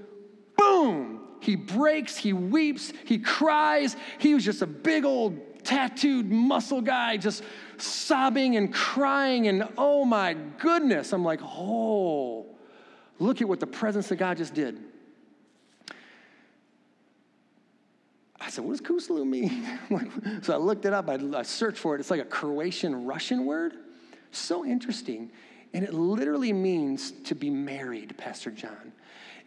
[0.56, 1.22] boom!
[1.40, 3.96] He breaks, he weeps, he cries.
[4.18, 7.42] He was just a big old tattooed muscle guy, just
[7.76, 11.12] sobbing and crying, and oh my goodness.
[11.12, 12.46] I'm like, oh,
[13.18, 14.80] look at what the presence of God just did.
[18.40, 20.40] I said, what does Kusalu mean?
[20.42, 22.00] so I looked it up, I, I searched for it.
[22.00, 23.74] It's like a Croatian Russian word.
[24.30, 25.32] So interesting.
[25.74, 28.92] And it literally means to be married, Pastor John.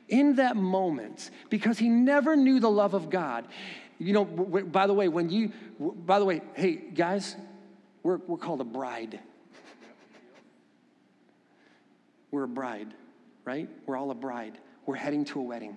[0.10, 3.48] In that moment, because he never knew the love of God.
[4.00, 7.36] You know, by the way, when you, by the way, hey, guys,
[8.02, 9.20] we're, we're called a bride.
[12.32, 12.94] We're a bride,
[13.44, 13.68] right?
[13.86, 14.58] We're all a bride.
[14.86, 15.76] We're heading to a wedding.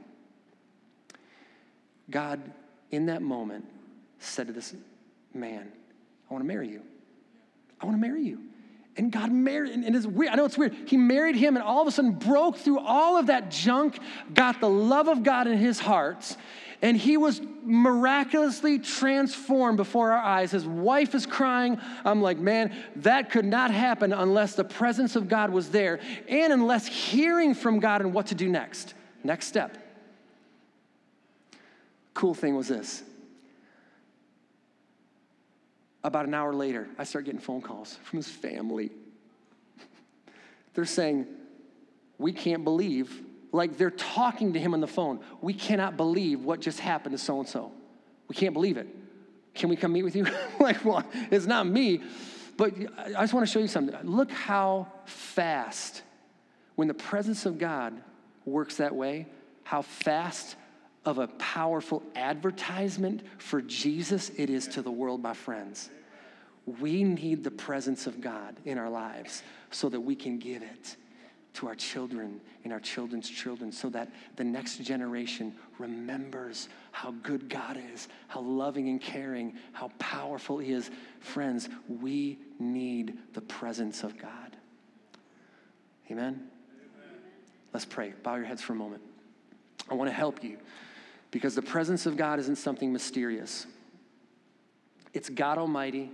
[2.10, 2.40] God,
[2.90, 3.64] in that moment,
[4.18, 4.74] said to this
[5.34, 5.72] man,
[6.30, 6.82] I want to marry you.
[7.80, 8.40] I want to marry you.
[8.96, 10.30] And God married, and it's weird.
[10.30, 10.76] I know it's weird.
[10.86, 13.98] He married him and all of a sudden broke through all of that junk,
[14.34, 16.36] got the love of God in his heart,
[16.82, 20.50] and he was miraculously transformed before our eyes.
[20.50, 21.80] His wife is crying.
[22.04, 26.52] I'm like, man, that could not happen unless the presence of God was there and
[26.52, 28.94] unless hearing from God and what to do next.
[29.22, 29.78] Next step.
[32.14, 33.04] Cool thing was this.
[36.04, 38.90] About an hour later, I start getting phone calls from his family.
[40.74, 41.28] They're saying,
[42.18, 43.22] We can't believe
[43.52, 45.20] like they're talking to him on the phone.
[45.40, 47.70] We cannot believe what just happened to so and so.
[48.28, 48.88] We can't believe it.
[49.54, 50.26] Can we come meet with you?
[50.60, 52.00] like, well, it's not me,
[52.56, 53.94] but I just want to show you something.
[54.02, 56.02] Look how fast,
[56.74, 57.94] when the presence of God
[58.46, 59.26] works that way,
[59.64, 60.56] how fast
[61.04, 65.90] of a powerful advertisement for Jesus it is to the world, my friends.
[66.80, 70.96] We need the presence of God in our lives so that we can give it
[71.54, 77.48] to our children and our children's children so that the next generation remembers how good
[77.48, 80.90] God is, how loving and caring, how powerful He is.
[81.20, 84.56] Friends, we need the presence of God.
[86.10, 86.24] Amen?
[86.24, 86.50] Amen?
[87.72, 88.14] Let's pray.
[88.22, 89.02] Bow your heads for a moment.
[89.90, 90.58] I want to help you
[91.30, 93.66] because the presence of God isn't something mysterious,
[95.12, 96.10] it's God Almighty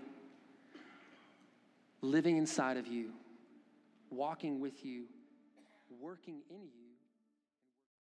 [2.00, 3.10] living inside of you,
[4.10, 5.04] walking with you
[6.00, 6.87] working in you